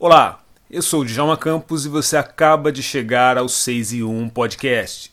Olá, 0.00 0.44
eu 0.70 0.80
sou 0.80 1.00
o 1.00 1.04
Djalma 1.04 1.36
Campos 1.36 1.84
e 1.84 1.88
você 1.88 2.16
acaba 2.16 2.70
de 2.70 2.84
chegar 2.84 3.36
ao 3.36 3.48
6 3.48 3.94
e 3.94 4.04
1 4.04 4.28
Podcast. 4.28 5.10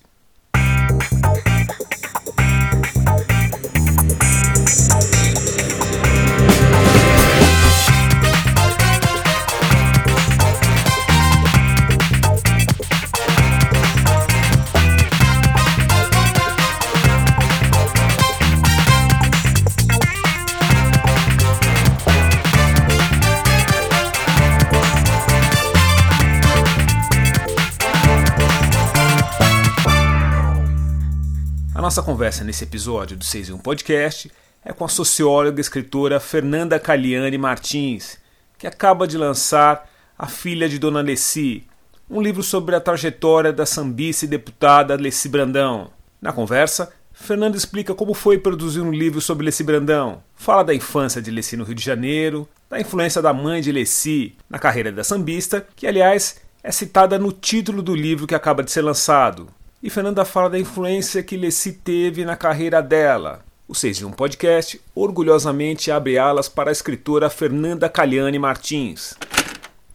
Nossa 31.95 32.04
conversa 32.04 32.44
nesse 32.44 32.66
episódio 32.66 33.16
do 33.16 33.23
6 33.23 33.48
em 33.48 33.54
1 33.54 33.58
Podcast 33.59 34.30
é 34.66 34.73
com 34.73 34.84
a 34.84 34.90
socióloga 34.90 35.58
e 35.58 35.62
escritora 35.62 36.20
Fernanda 36.20 36.77
Caliani 36.77 37.38
Martins, 37.38 38.18
que 38.58 38.68
acaba 38.68 39.08
de 39.08 39.18
lançar 39.18 39.90
A 40.20 40.27
Filha 40.27 40.68
de 40.68 40.77
Dona 40.77 40.99
Leci, 40.99 41.66
um 42.09 42.21
livro 42.21 42.44
sobre 42.44 42.76
a 42.76 42.81
trajetória 42.81 43.54
da 43.54 43.66
sambista 43.66 44.26
e 44.26 44.27
deputada 44.27 44.94
Leci 44.98 45.30
Brandão. 45.30 45.90
Na 46.21 46.34
conversa, 46.34 46.91
Fernanda 47.13 47.55
explica 47.55 47.96
como 47.96 48.13
foi 48.13 48.38
produzir 48.38 48.82
um 48.82 48.91
livro 48.91 49.21
sobre 49.21 49.46
Leci 49.46 49.63
Brandão, 49.63 50.21
fala 50.35 50.66
da 50.66 50.76
infância 50.76 51.21
de 51.21 51.32
Leci 51.32 51.55
no 51.55 51.63
Rio 51.63 51.76
de 51.76 51.85
Janeiro, 51.85 52.46
da 52.70 52.77
influência 52.77 53.21
da 53.21 53.32
mãe 53.32 53.62
de 53.62 53.71
Leci 53.71 54.35
na 54.49 54.59
carreira 54.59 54.91
da 54.91 55.05
sambista, 55.05 55.66
que 55.77 55.88
aliás 55.88 56.41
é 56.62 56.73
citada 56.73 57.18
no 57.18 57.32
título 57.32 57.82
do 57.82 57.96
livro 57.96 58.27
que 58.27 58.35
acaba 58.35 58.62
de 58.62 58.71
ser 58.71 58.82
lançado, 58.82 59.48
e 59.81 59.90
Fernanda 59.90 60.26
fala 60.26 60.49
da 60.49 60.59
influência 60.59 61.21
que 61.21 61.37
Leci 61.37 61.73
teve 61.73 62.26
na 62.26 62.35
carreira 62.35 62.81
dela. 62.81 63.41
O 63.68 63.73
6 63.73 63.98
de 63.98 64.06
um 64.06 64.12
podcast 64.12 64.79
orgulhosamente 64.94 65.90
abre 65.90 66.17
alas 66.17 66.47
para 66.47 66.69
a 66.69 66.72
escritora 66.72 67.29
Fernanda 67.29 67.90
Caliani 67.90 68.38
Martins. 68.38 69.16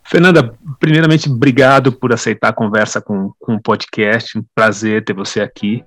Fernanda, 0.04 0.54
primeiramente, 0.80 1.30
obrigado 1.30 1.92
por 1.92 2.12
aceitar 2.12 2.48
a 2.48 2.52
conversa 2.52 3.00
com, 3.00 3.32
com 3.38 3.54
o 3.54 3.62
podcast. 3.62 4.36
Um 4.36 4.44
prazer 4.54 5.04
ter 5.04 5.12
você 5.12 5.40
aqui. 5.40 5.84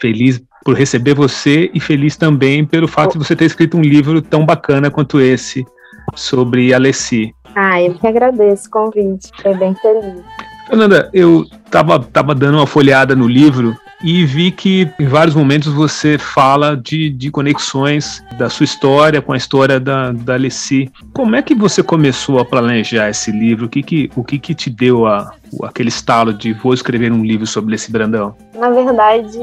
Feliz 0.00 0.42
por 0.64 0.74
receber 0.74 1.14
você 1.14 1.70
e 1.74 1.80
feliz 1.80 2.16
também 2.16 2.64
pelo 2.64 2.88
fato 2.88 3.12
de 3.12 3.18
você 3.18 3.36
ter 3.36 3.44
escrito 3.44 3.76
um 3.76 3.82
livro 3.82 4.22
tão 4.22 4.46
bacana 4.46 4.90
quanto 4.90 5.20
esse 5.20 5.66
sobre 6.14 6.72
a 6.72 6.78
Leci. 6.78 7.32
Ah, 7.54 7.82
eu 7.82 7.94
que 7.94 8.06
agradeço 8.06 8.68
o 8.68 8.70
convite, 8.70 9.30
fiquei 9.36 9.54
bem 9.54 9.74
feliz. 9.74 10.47
Fernanda, 10.68 11.08
eu 11.14 11.46
estava 11.64 11.98
tava 11.98 12.34
dando 12.34 12.58
uma 12.58 12.66
folhada 12.66 13.16
no 13.16 13.26
livro 13.26 13.74
e 14.04 14.24
vi 14.24 14.52
que 14.52 14.88
em 15.00 15.06
vários 15.06 15.34
momentos 15.34 15.72
você 15.72 16.18
fala 16.18 16.76
de, 16.76 17.10
de 17.10 17.30
conexões 17.30 18.22
da 18.36 18.48
sua 18.48 18.64
história 18.64 19.20
com 19.20 19.32
a 19.32 19.36
história 19.36 19.80
da, 19.80 20.12
da 20.12 20.34
Alessi. 20.34 20.92
Como 21.12 21.34
é 21.34 21.42
que 21.42 21.54
você 21.54 21.82
começou 21.82 22.38
a 22.38 22.44
planejar 22.44 23.08
esse 23.08 23.32
livro? 23.32 23.66
O 23.66 23.68
que, 23.68 23.82
que, 23.82 24.10
o 24.14 24.22
que, 24.22 24.38
que 24.38 24.54
te 24.54 24.70
deu 24.70 25.06
a, 25.06 25.32
aquele 25.62 25.88
estalo 25.88 26.32
de 26.32 26.52
vou 26.52 26.74
escrever 26.74 27.10
um 27.10 27.24
livro 27.24 27.46
sobre 27.46 27.70
Alessi 27.70 27.90
Brandão? 27.90 28.36
Na 28.54 28.70
verdade, 28.70 29.38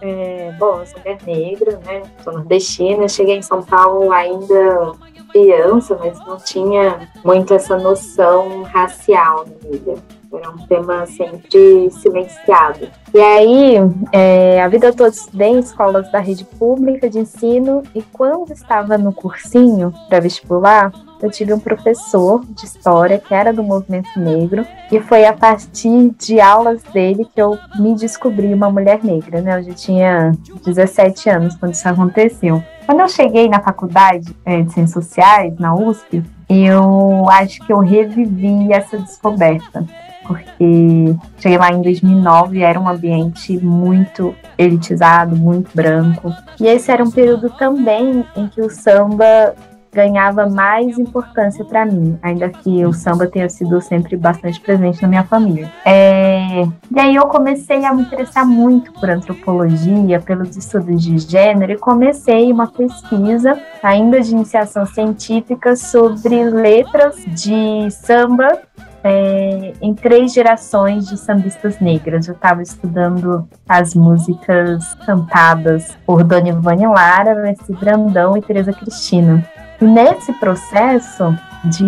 é, 0.00 0.54
bom, 0.58 0.80
eu 0.80 0.86
sou 0.86 1.00
negra, 1.26 1.80
né? 1.84 2.02
Sou 2.22 2.32
nordestina, 2.32 3.08
cheguei 3.08 3.36
em 3.36 3.42
São 3.42 3.60
Paulo 3.60 4.10
ainda 4.12 4.94
criança, 5.34 5.98
mas 5.98 6.16
não 6.20 6.36
tinha 6.36 7.08
muito 7.24 7.52
essa 7.52 7.76
noção 7.76 8.62
racial 8.62 9.44
na 9.44 9.68
vida. 9.68 9.94
Era 10.36 10.50
um 10.50 10.66
tema 10.66 11.06
sempre 11.06 11.90
silenciado. 11.90 12.88
E 13.12 13.20
aí, 13.20 13.76
é, 14.12 14.60
a 14.60 14.66
vida 14.66 14.92
toda 14.92 15.10
estudei 15.10 15.50
em 15.50 15.60
escolas 15.60 16.10
da 16.10 16.18
rede 16.18 16.44
pública 16.44 17.08
de 17.08 17.20
ensino 17.20 17.82
e 17.94 18.02
quando 18.02 18.52
estava 18.52 18.98
no 18.98 19.12
cursinho 19.12 19.94
para 20.08 20.18
vestibular, 20.18 20.92
eu 21.22 21.30
tive 21.30 21.54
um 21.54 21.60
professor 21.60 22.44
de 22.46 22.66
história 22.66 23.18
que 23.18 23.32
era 23.32 23.52
do 23.52 23.62
movimento 23.62 24.18
negro 24.18 24.66
e 24.90 25.00
foi 25.00 25.24
a 25.24 25.32
partir 25.32 26.10
de 26.18 26.40
aulas 26.40 26.82
dele 26.92 27.26
que 27.32 27.40
eu 27.40 27.56
me 27.78 27.94
descobri 27.94 28.52
uma 28.52 28.70
mulher 28.70 29.02
negra, 29.02 29.40
né? 29.40 29.58
Eu 29.58 29.62
já 29.62 29.72
tinha 29.72 30.32
17 30.64 31.30
anos 31.30 31.56
quando 31.56 31.74
isso 31.74 31.88
aconteceu. 31.88 32.62
Quando 32.84 33.00
eu 33.00 33.08
cheguei 33.08 33.48
na 33.48 33.60
faculdade 33.60 34.36
é, 34.44 34.62
de 34.62 34.72
Ciências 34.72 35.04
Sociais, 35.04 35.56
na 35.58 35.74
USP, 35.74 36.22
eu 36.48 37.26
acho 37.30 37.64
que 37.64 37.72
eu 37.72 37.78
revivi 37.78 38.72
essa 38.72 38.98
descoberta 38.98 39.86
porque 40.26 41.16
cheguei 41.38 41.58
lá 41.58 41.72
em 41.72 41.82
2009 41.82 42.58
e 42.58 42.62
era 42.62 42.78
um 42.78 42.88
ambiente 42.88 43.58
muito 43.58 44.34
elitizado, 44.58 45.36
muito 45.36 45.70
branco. 45.74 46.32
E 46.60 46.66
esse 46.66 46.90
era 46.90 47.02
um 47.02 47.10
período 47.10 47.50
também 47.50 48.24
em 48.36 48.48
que 48.48 48.60
o 48.60 48.70
samba 48.70 49.54
ganhava 49.94 50.46
mais 50.46 50.98
importância 50.98 51.64
para 51.64 51.86
mim, 51.86 52.18
ainda 52.20 52.48
que 52.50 52.84
o 52.84 52.92
samba 52.92 53.26
tenha 53.28 53.48
sido 53.48 53.80
sempre 53.80 54.16
bastante 54.16 54.60
presente 54.60 55.00
na 55.00 55.08
minha 55.08 55.24
família. 55.24 55.70
É... 55.84 56.64
E 56.90 56.98
aí 56.98 57.14
eu 57.14 57.26
comecei 57.26 57.84
a 57.84 57.94
me 57.94 58.02
interessar 58.02 58.44
muito 58.44 58.92
por 58.92 59.08
antropologia, 59.08 60.20
pelos 60.20 60.56
estudos 60.56 61.02
de 61.02 61.16
gênero, 61.18 61.72
e 61.72 61.78
comecei 61.78 62.50
uma 62.50 62.66
pesquisa, 62.66 63.56
ainda 63.82 64.20
de 64.20 64.32
iniciação 64.32 64.84
científica, 64.84 65.76
sobre 65.76 66.42
letras 66.42 67.16
de 67.28 67.88
samba 67.90 68.58
é, 69.04 69.74
em 69.82 69.94
três 69.94 70.32
gerações 70.32 71.06
de 71.06 71.18
sambistas 71.18 71.78
negras. 71.78 72.26
Eu 72.26 72.34
estava 72.34 72.62
estudando 72.62 73.46
as 73.68 73.94
músicas 73.94 74.94
cantadas 75.04 75.96
por 76.06 76.24
Dona 76.24 76.48
Ivone 76.48 76.86
Lara, 76.86 77.34
Messi 77.34 77.72
Brandão 77.74 78.34
e 78.36 78.40
Teresa 78.40 78.72
Cristina. 78.72 79.46
E 79.80 79.84
nesse 79.84 80.32
processo 80.32 81.36
de 81.64 81.84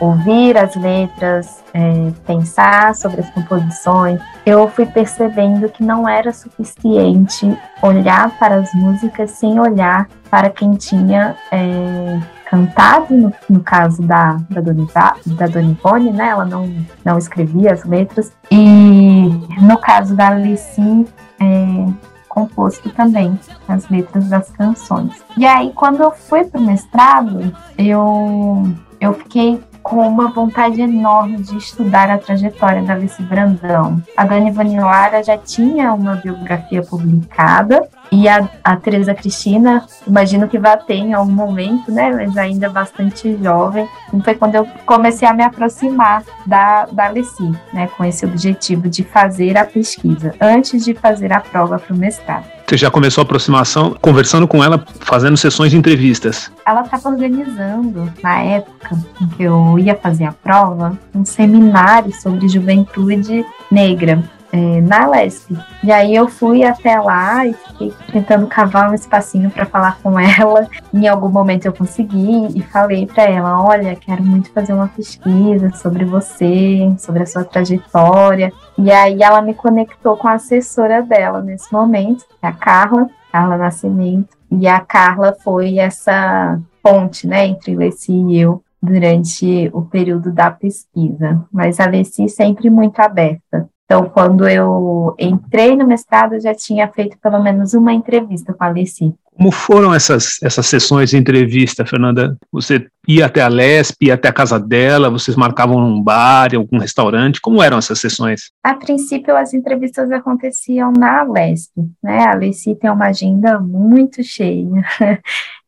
ouvir 0.00 0.56
as 0.56 0.74
letras, 0.76 1.62
é, 1.74 2.12
pensar 2.26 2.94
sobre 2.94 3.20
as 3.20 3.30
composições, 3.30 4.20
eu 4.46 4.68
fui 4.68 4.86
percebendo 4.86 5.68
que 5.68 5.82
não 5.82 6.08
era 6.08 6.32
suficiente 6.32 7.58
olhar 7.82 8.30
para 8.38 8.56
as 8.56 8.72
músicas 8.74 9.32
sem 9.32 9.58
olhar 9.58 10.08
para 10.30 10.50
quem 10.50 10.72
tinha 10.72 11.36
é, 11.50 12.20
cantado, 12.48 13.14
no, 13.14 13.32
no 13.48 13.60
caso 13.60 14.02
da, 14.02 14.38
da, 14.48 14.60
Dona, 14.60 14.86
da 15.26 15.46
Dona 15.46 15.70
Ivone, 15.70 16.12
né? 16.12 16.28
Ela 16.28 16.44
não, 16.44 16.72
não 17.04 17.18
escrevia 17.18 17.72
as 17.72 17.84
letras. 17.84 18.32
E 18.50 19.30
no 19.60 19.78
caso 19.78 20.14
da 20.16 20.28
Alice, 20.28 21.06
é, 21.40 21.86
composto 22.28 22.88
também 22.90 23.38
as 23.66 23.88
letras 23.88 24.28
das 24.28 24.50
canções. 24.50 25.22
E 25.36 25.44
aí, 25.44 25.72
quando 25.74 26.02
eu 26.02 26.10
fui 26.10 26.44
para 26.44 26.60
o 26.60 26.64
mestrado, 26.64 27.54
eu, 27.76 28.62
eu 29.00 29.12
fiquei 29.12 29.62
com 29.88 30.06
uma 30.06 30.28
vontade 30.28 30.82
enorme 30.82 31.38
de 31.38 31.56
estudar 31.56 32.10
a 32.10 32.18
trajetória 32.18 32.82
da 32.82 32.92
Alice 32.92 33.22
Brandão. 33.22 34.02
A 34.14 34.24
Dani 34.24 34.50
Vanilara 34.50 35.22
já 35.22 35.38
tinha 35.38 35.94
uma 35.94 36.16
biografia 36.16 36.82
publicada 36.82 37.88
e 38.12 38.28
a, 38.28 38.48
a 38.62 38.76
Teresa 38.76 39.14
Cristina, 39.14 39.86
imagino 40.06 40.46
que 40.46 40.58
vai 40.58 40.76
ter 40.76 40.94
em 40.94 41.14
algum 41.14 41.32
momento, 41.32 41.90
né? 41.90 42.10
Mas 42.10 42.36
ainda 42.36 42.68
bastante 42.68 43.36
jovem. 43.42 43.88
E 44.12 44.20
foi 44.20 44.34
quando 44.34 44.56
eu 44.56 44.66
comecei 44.84 45.26
a 45.26 45.32
me 45.32 45.42
aproximar 45.42 46.22
da, 46.46 46.86
da 46.86 47.06
Alice, 47.06 47.42
né? 47.72 47.88
Com 47.96 48.04
esse 48.04 48.26
objetivo 48.26 48.88
de 48.88 49.02
fazer 49.04 49.56
a 49.56 49.64
pesquisa, 49.64 50.34
antes 50.38 50.84
de 50.84 50.94
fazer 50.94 51.32
a 51.32 51.40
prova 51.40 51.78
para 51.78 51.94
o 51.94 51.98
mestrado. 51.98 52.57
Você 52.68 52.76
já 52.76 52.90
começou 52.90 53.22
a 53.22 53.24
aproximação 53.24 53.96
conversando 53.98 54.46
com 54.46 54.62
ela, 54.62 54.84
fazendo 55.00 55.38
sessões 55.38 55.70
de 55.70 55.78
entrevistas? 55.78 56.52
Ela 56.66 56.82
estava 56.82 57.08
organizando, 57.08 58.12
na 58.22 58.42
época 58.42 58.94
em 59.22 59.26
que 59.26 59.42
eu 59.42 59.78
ia 59.78 59.94
fazer 59.94 60.26
a 60.26 60.32
prova, 60.32 60.92
um 61.14 61.24
seminário 61.24 62.12
sobre 62.20 62.46
juventude 62.46 63.42
negra 63.70 64.22
é, 64.52 64.80
na 64.80 65.06
Lesp. 65.06 65.50
E 65.82 65.92
aí 65.92 66.14
eu 66.14 66.28
fui 66.28 66.64
até 66.64 66.98
lá 66.98 67.46
e 67.46 67.52
fiquei 67.52 67.94
tentando 68.12 68.46
cavar 68.46 68.90
um 68.90 68.94
espacinho 68.94 69.50
para 69.50 69.66
falar 69.66 69.98
com 70.02 70.18
ela. 70.18 70.68
Em 70.92 71.06
algum 71.06 71.28
momento 71.28 71.66
eu 71.66 71.72
consegui 71.72 72.48
e 72.54 72.62
falei 72.62 73.06
para 73.06 73.24
ela: 73.24 73.62
Olha, 73.62 73.96
quero 73.96 74.22
muito 74.22 74.50
fazer 74.52 74.72
uma 74.72 74.88
pesquisa 74.88 75.70
sobre 75.74 76.04
você, 76.04 76.92
sobre 76.98 77.22
a 77.22 77.26
sua 77.26 77.44
trajetória. 77.44 78.52
E 78.76 78.90
aí 78.90 79.22
ela 79.22 79.42
me 79.42 79.54
conectou 79.54 80.16
com 80.16 80.28
a 80.28 80.34
assessora 80.34 81.02
dela 81.02 81.42
nesse 81.42 81.72
momento, 81.72 82.24
é 82.42 82.46
a 82.46 82.52
Carla, 82.52 83.08
Carla 83.32 83.56
Nascimento. 83.56 84.36
E 84.50 84.66
a 84.66 84.80
Carla 84.80 85.36
foi 85.44 85.78
essa 85.78 86.58
ponte, 86.82 87.26
né, 87.26 87.46
entre 87.46 87.76
Leci 87.76 88.12
e 88.12 88.40
eu 88.40 88.62
durante 88.80 89.68
o 89.74 89.82
período 89.82 90.32
da 90.32 90.50
pesquisa. 90.50 91.44
Mas 91.52 91.80
a 91.80 91.86
Leci 91.86 92.28
sempre 92.28 92.70
muito 92.70 92.98
aberta 93.00 93.68
Então, 93.90 94.04
quando 94.04 94.46
eu 94.46 95.14
entrei 95.18 95.74
no 95.74 95.86
mestrado, 95.86 96.34
eu 96.34 96.40
já 96.42 96.54
tinha 96.54 96.86
feito 96.88 97.16
pelo 97.22 97.42
menos 97.42 97.72
uma 97.72 97.90
entrevista 97.90 98.52
com 98.52 98.62
a 98.62 98.66
Alessi. 98.66 99.14
Como 99.34 99.50
foram 99.50 99.94
essas, 99.94 100.36
essas 100.42 100.66
sessões 100.66 101.08
de 101.08 101.16
entrevista, 101.16 101.86
Fernanda? 101.86 102.36
Você 102.52 102.86
ia 103.06 103.24
até 103.24 103.40
a 103.40 103.48
Lesp, 103.48 103.96
ia 104.02 104.12
até 104.12 104.28
a 104.28 104.32
casa 104.32 104.60
dela, 104.60 105.08
vocês 105.08 105.38
marcavam 105.38 105.80
num 105.80 106.02
bar, 106.02 106.52
em 106.52 106.58
algum 106.58 106.76
restaurante? 106.76 107.40
Como 107.40 107.62
eram 107.62 107.78
essas 107.78 107.98
sessões? 107.98 108.50
A 108.62 108.74
princípio, 108.74 109.34
as 109.34 109.54
entrevistas 109.54 110.10
aconteciam 110.10 110.92
na 110.92 111.22
Lesp, 111.22 111.72
né? 112.02 112.24
A 112.24 112.32
Alessi 112.32 112.74
tem 112.74 112.90
uma 112.90 113.06
agenda 113.06 113.58
muito 113.58 114.22
cheia. 114.22 114.68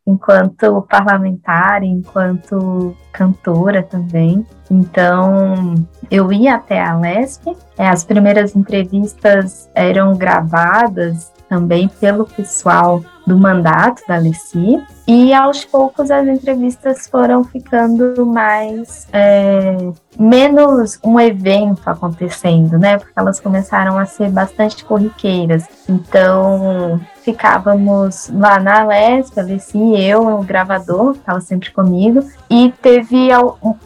enquanto 0.07 0.83
parlamentar, 0.83 1.83
enquanto 1.83 2.97
cantora 3.13 3.83
também. 3.83 4.47
Então, 4.71 5.75
eu 6.11 6.33
ia 6.33 6.57
até 6.57 6.83
a 6.83 6.97
LESP, 6.97 7.57
é, 7.77 7.89
as 7.89 8.05
primeiras 8.05 8.55
entrevistas 8.55 9.69
eram 9.75 10.17
gravadas 10.17 11.33
também 11.51 11.89
pelo 11.89 12.25
pessoal 12.25 13.03
do 13.27 13.37
mandato 13.37 14.03
da 14.09 14.15
Alessi, 14.15 14.83
e 15.07 15.35
aos 15.35 15.65
poucos 15.65 16.11
as 16.11 16.27
entrevistas 16.27 17.07
foram 17.09 17.45
ficando 17.45 18.25
mais 18.25 19.07
é, 19.13 19.77
menos 20.19 20.99
um 21.05 21.19
evento 21.19 21.83
acontecendo, 21.91 22.79
né? 22.79 22.99
Porque 22.99 23.13
elas 23.17 23.39
começaram 23.39 23.99
a 23.99 24.07
ser 24.07 24.31
bastante 24.31 24.85
corriqueiras. 24.85 25.65
Então 25.89 27.01
ficávamos 27.23 28.31
lá 28.33 28.59
na 28.59 28.85
Lesp, 28.85 29.39
a 29.39 29.43
Alessi 29.43 29.79
eu, 29.79 30.27
o 30.27 30.43
gravador, 30.43 31.13
estava 31.13 31.41
sempre 31.41 31.71
comigo, 31.73 32.25
e 32.49 32.73
teve 32.81 33.29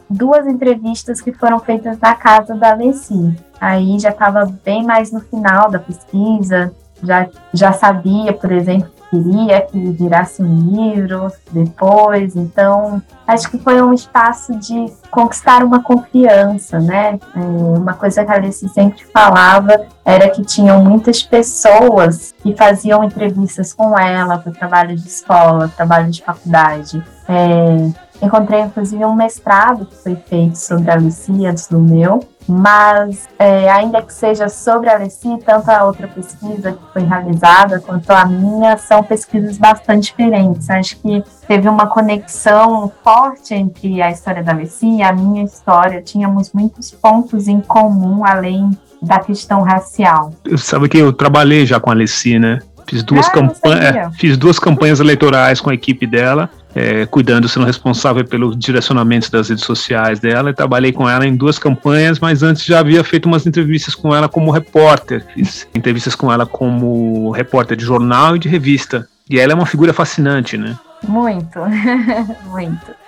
duas 0.09 0.47
entrevistas 0.47 1.21
que 1.21 1.33
foram 1.33 1.59
feitas 1.59 1.99
na 1.99 2.15
casa 2.15 2.55
da 2.55 2.73
Alessi. 2.73 3.35
Aí 3.61 3.99
já 3.99 4.11
estava 4.11 4.45
bem 4.65 4.85
mais 4.85 5.11
no 5.11 5.21
final 5.21 5.71
da 5.71 5.79
pesquisa, 5.79 6.73
já, 7.05 7.29
já 7.53 7.73
sabia, 7.73 8.33
por 8.33 8.51
exemplo, 8.53 8.91
que 9.11 9.23
queria 9.23 9.61
que 9.63 9.79
virasse 9.93 10.43
um 10.43 10.71
livro 10.71 11.31
depois. 11.53 12.35
Então, 12.37 13.03
acho 13.27 13.51
que 13.51 13.59
foi 13.59 13.81
um 13.81 13.93
espaço 13.93 14.57
de 14.59 14.87
conquistar 15.11 15.63
uma 15.63 15.83
confiança, 15.83 16.81
né? 16.81 17.19
É, 17.35 17.39
uma 17.39 17.95
coisa 17.95 18.25
que 18.25 18.31
a 18.31 18.35
Alice 18.35 18.69
sempre 18.69 19.05
falava 19.05 19.87
era 20.05 20.29
que 20.31 20.43
tinham 20.43 20.85
muitas 20.85 21.23
pessoas 21.23 22.35
que 22.43 22.55
faziam 22.55 23.05
entrevistas 23.05 23.73
com 23.73 23.99
ela 23.99 24.39
para 24.39 24.53
trabalho 24.53 24.97
de 24.97 25.07
escola, 25.07 25.69
trabalho 25.69 26.11
de 26.11 26.23
faculdade. 26.23 27.03
É, 27.29 28.25
encontrei, 28.25 28.61
inclusive, 28.61 29.05
um 29.05 29.15
mestrado 29.15 29.87
que 29.87 29.97
foi 29.97 30.17
feito 30.17 30.57
sobre 30.57 30.91
a 30.91 30.95
Alice 30.95 31.47
antes 31.47 31.69
do 31.69 31.79
meu, 31.79 32.21
mas 32.49 33.27
é, 33.39 33.71
ainda 33.71 34.03
que 34.03 34.13
seja 34.13 34.49
sobre 34.49 34.91
a 34.91 34.97
Alessi, 34.97 35.39
tanto 35.45 35.71
a 35.71 35.85
outra 35.85 36.07
pesquisa 36.07 36.73
que 36.73 36.93
foi 36.93 37.03
realizada 37.03 37.81
quanto 37.81 38.11
a 38.11 38.25
minha 38.27 38.77
são 38.77 39.03
pesquisas 39.03 39.57
bastante 39.57 40.05
diferentes. 40.11 40.69
Acho 40.69 40.97
que 40.99 41.23
teve 41.49 41.69
uma 41.69 41.87
conexão 41.87 42.93
forte 43.03 43.55
entre 43.55 44.03
a 44.03 44.11
história 44.11 44.43
da 44.43 44.53
Alessi 44.53 44.99
e 44.99 45.03
a 45.03 45.13
minha 45.13 45.45
história. 45.45 46.03
Tínhamos 46.03 46.53
muitos 46.53 46.91
pontos 46.91 47.49
em 47.49 47.61
comum 47.61 48.25
além 48.25 48.71
da 49.01 49.19
questão 49.19 49.63
racial. 49.63 50.33
Eu 50.45 50.59
sabe 50.59 50.89
que 50.89 50.99
eu 50.99 51.13
trabalhei 51.13 51.67
já 51.67 51.81
com 51.81 51.91
a 51.91 51.93
Alessi, 51.93 52.39
né? 52.39 52.61
Fiz 52.87 53.03
duas, 53.03 53.27
ah, 53.29 53.31
campanha, 53.31 54.11
fiz 54.13 54.37
duas 54.37 54.59
campanhas 54.59 55.01
eleitorais 55.01 55.59
com 55.59 55.71
a 55.71 55.75
equipe 55.75 56.07
dela 56.07 56.51
é, 56.75 57.07
cuidando, 57.07 57.49
sendo 57.49 57.67
responsável 57.67 58.25
pelo 58.25 58.55
direcionamento 58.55 59.31
das 59.31 59.49
redes 59.49 59.65
sociais 59.65 60.19
dela. 60.19 60.51
Eu 60.51 60.55
trabalhei 60.55 60.93
com 60.93 61.09
ela 61.09 61.27
em 61.27 61.37
duas 61.37 61.59
campanhas, 61.59 62.19
mas 62.19 62.43
antes 62.43 62.65
já 62.65 62.81
havia 62.81 63.05
feito 63.05 63.27
umas 63.27 63.47
entrevistas 63.47 63.95
com 63.95 64.15
ela 64.15 64.29
como 64.29 64.51
repórter. 64.51 65.25
Fiz 65.35 65.69
entrevistas 65.75 66.15
com 66.15 66.33
ela 66.33 66.45
como 66.45 67.31
repórter 67.31 67.77
de 67.77 67.85
jornal 67.85 68.37
e 68.37 68.39
de 68.39 68.49
revista. 68.49 69.07
E 69.31 69.39
ela 69.39 69.53
é 69.53 69.55
uma 69.55 69.67
figura 69.67 69.93
fascinante, 69.93 70.57
né? 70.57 70.77
Muito, 71.07 71.59
muito. 72.51 73.04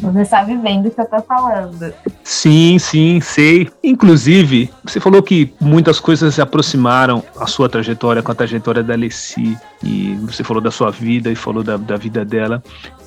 Você 0.00 0.24
sabe 0.24 0.56
bem 0.56 0.82
do 0.82 0.90
que 0.90 1.00
eu 1.00 1.04
tô 1.04 1.20
falando. 1.22 1.92
Sim, 2.24 2.78
sim, 2.78 3.20
sei. 3.20 3.68
Inclusive, 3.84 4.70
você 4.82 4.98
falou 4.98 5.22
que 5.22 5.52
muitas 5.60 6.00
coisas 6.00 6.34
se 6.34 6.40
aproximaram 6.40 7.22
a 7.38 7.46
sua 7.46 7.68
trajetória 7.68 8.22
com 8.22 8.32
a 8.32 8.34
trajetória 8.34 8.82
da 8.82 8.94
Alessi. 8.94 9.58
E 9.82 10.14
você 10.22 10.42
falou 10.42 10.62
da 10.62 10.70
sua 10.70 10.90
vida 10.90 11.30
e 11.30 11.34
falou 11.34 11.62
da, 11.62 11.76
da 11.76 11.96
vida 11.96 12.24
dela. 12.24 12.62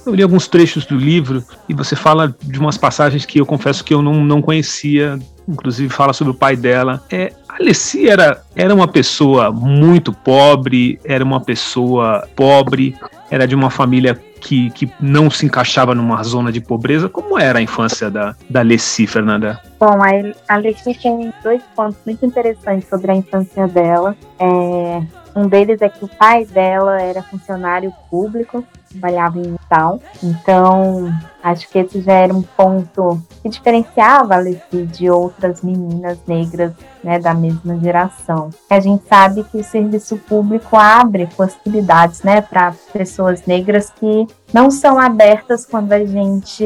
Eu 0.05 0.13
li 0.13 0.21
alguns 0.21 0.47
trechos 0.47 0.85
do 0.85 0.95
livro 0.95 1.43
e 1.67 1.73
você 1.73 1.95
fala 1.95 2.35
de 2.41 2.59
umas 2.59 2.77
passagens 2.77 3.25
que 3.25 3.39
eu 3.39 3.45
confesso 3.45 3.83
que 3.83 3.93
eu 3.93 4.01
não, 4.01 4.23
não 4.23 4.41
conhecia. 4.41 5.17
Inclusive 5.47 5.89
fala 5.89 6.13
sobre 6.13 6.31
o 6.31 6.35
pai 6.35 6.55
dela. 6.55 7.03
É, 7.09 7.33
a 7.49 7.55
Alessi 7.55 8.07
era, 8.07 8.43
era 8.55 8.73
uma 8.73 8.87
pessoa 8.87 9.51
muito 9.51 10.13
pobre, 10.13 10.99
era 11.03 11.23
uma 11.23 11.41
pessoa 11.41 12.27
pobre, 12.35 12.95
era 13.31 13.47
de 13.47 13.55
uma 13.55 13.69
família 13.69 14.21
que, 14.43 14.69
que 14.71 14.91
não 14.99 15.31
se 15.31 15.45
encaixava 15.45 15.95
numa 15.95 16.21
zona 16.23 16.51
de 16.51 16.59
pobreza. 16.59 17.07
Como 17.07 17.39
era 17.39 17.59
a 17.59 17.61
infância 17.61 18.11
da, 18.11 18.35
da 18.49 18.59
Alessi, 18.59 19.07
Fernanda? 19.07 19.59
Bom, 19.79 19.99
a 20.03 20.53
Alessi 20.53 20.93
tem 20.93 21.33
dois 21.41 21.63
pontos 21.75 21.97
muito 22.05 22.25
interessantes 22.25 22.87
sobre 22.89 23.11
a 23.11 23.15
infância 23.15 23.67
dela. 23.67 24.15
É, 24.39 25.01
um 25.35 25.47
deles 25.47 25.81
é 25.81 25.89
que 25.89 26.03
o 26.03 26.07
pai 26.07 26.45
dela 26.45 27.01
era 27.01 27.23
funcionário 27.23 27.91
público, 28.09 28.63
trabalhava 28.93 29.39
em 29.39 29.55
tal. 29.69 29.99
Então, 30.21 31.11
acho 31.41 31.67
que 31.69 31.79
esse 31.79 32.01
já 32.01 32.13
era 32.13 32.33
um 32.33 32.41
ponto 32.41 33.21
que 33.41 33.49
diferenciava 33.49 34.35
a 34.35 34.37
Alessi 34.37 34.85
de 34.85 35.09
outras 35.09 35.61
meninas 35.61 36.17
negras 36.25 36.73
né, 37.03 37.19
da 37.19 37.33
mesma 37.33 37.77
geração. 37.79 38.49
A 38.69 38.79
gente 38.79 39.03
sabe 39.07 39.43
que 39.43 39.57
o 39.57 39.63
serviço 39.63 40.17
público 40.17 40.77
abre 40.77 41.27
possibilidades 41.35 42.23
né, 42.23 42.41
para 42.41 42.73
pessoas 42.93 43.45
negras 43.45 43.89
que 43.89 44.25
não 44.53 44.71
são 44.71 44.99
abertas 44.99 45.65
quando 45.65 45.91
a 45.91 46.05
gente, 46.05 46.65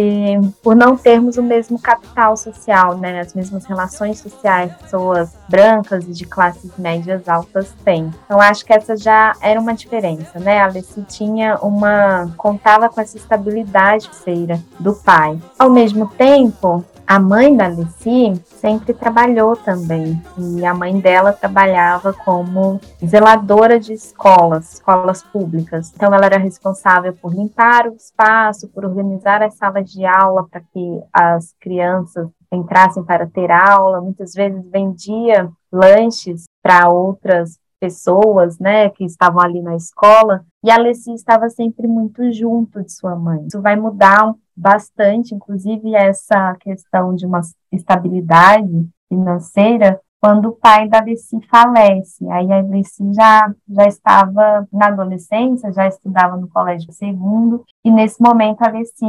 por 0.61 0.75
não 0.75 0.95
termos 0.95 1.37
o 1.37 1.43
mesmo 1.43 1.79
capital 1.79 2.37
social, 2.37 2.97
né, 2.97 3.21
as 3.21 3.33
mesmas 3.33 3.65
relações 3.65 4.19
sociais, 4.19 4.71
pessoas 4.73 5.31
brancas 5.49 6.05
e 6.05 6.11
de 6.11 6.25
classes 6.25 6.71
médias 6.77 7.27
altas 7.27 7.73
têm. 7.83 8.13
Então 8.25 8.39
acho 8.39 8.65
que 8.65 8.73
essa 8.73 8.95
já 8.95 9.33
era 9.41 9.59
uma 9.59 9.73
diferença, 9.73 10.39
né? 10.39 10.61
A 10.61 10.69
tinha 11.07 11.57
uma 11.57 12.31
contava 12.37 12.89
com 12.89 13.01
essa 13.01 13.17
estabilidade 13.17 14.09
financeira 14.09 14.61
do 14.79 14.93
pai. 14.93 15.39
Ao 15.57 15.69
mesmo 15.69 16.07
tempo, 16.07 16.83
a 17.07 17.19
mãe 17.19 17.55
da 17.55 17.67
Alice 17.67 18.43
sempre 18.43 18.93
trabalhou 18.93 19.55
também. 19.55 20.21
E 20.37 20.65
a 20.65 20.73
mãe 20.73 20.99
dela 20.99 21.31
trabalhava 21.31 22.11
como 22.11 22.81
zeladora 23.03 23.79
de 23.79 23.93
escolas, 23.93 24.73
escolas 24.73 25.23
públicas. 25.23 25.93
Então 25.95 26.13
ela 26.13 26.25
era 26.25 26.37
responsável 26.37 27.13
por 27.13 27.33
limpar 27.33 27.87
o 27.87 27.95
espaço, 27.95 28.67
por 28.67 28.83
organizar 28.83 29.41
as 29.41 29.55
salas 29.55 29.89
de 29.89 30.05
aula 30.05 30.45
para 30.51 30.59
que 30.59 31.01
as 31.13 31.53
crianças 31.61 32.27
entrassem 32.51 33.03
para 33.03 33.25
ter 33.25 33.49
aula. 33.51 34.01
Muitas 34.01 34.33
vezes 34.33 34.69
vendia 34.69 35.49
lanches 35.71 36.43
para 36.61 36.89
outras 36.89 37.57
pessoas, 37.79 38.59
né, 38.59 38.89
que 38.89 39.05
estavam 39.05 39.41
ali 39.41 39.61
na 39.61 39.75
escola, 39.75 40.45
e 40.63 40.71
a 40.71 40.75
Alessi 40.75 41.13
estava 41.13 41.49
sempre 41.49 41.87
muito 41.87 42.31
junto 42.31 42.83
de 42.83 42.91
sua 42.91 43.15
mãe. 43.15 43.45
Isso 43.47 43.61
vai 43.61 43.75
mudar 43.75 44.33
bastante, 44.55 45.35
inclusive 45.35 45.95
essa 45.95 46.55
questão 46.59 47.13
de 47.13 47.25
uma 47.25 47.41
estabilidade 47.71 48.87
financeira, 49.07 49.99
quando 50.19 50.49
o 50.49 50.55
pai 50.55 50.89
da 50.89 50.99
Alessi 50.99 51.39
falece. 51.49 52.27
Aí 52.29 52.51
a 52.51 52.57
Alessi 52.59 53.13
já, 53.13 53.53
já 53.69 53.85
estava 53.85 54.67
na 54.73 54.87
adolescência, 54.87 55.71
já 55.71 55.87
estudava 55.87 56.35
no 56.35 56.47
colégio 56.49 56.91
segundo, 56.91 57.63
e 57.85 57.91
nesse 57.91 58.21
momento 58.21 58.61
a 58.61 58.67
Alessi 58.67 59.05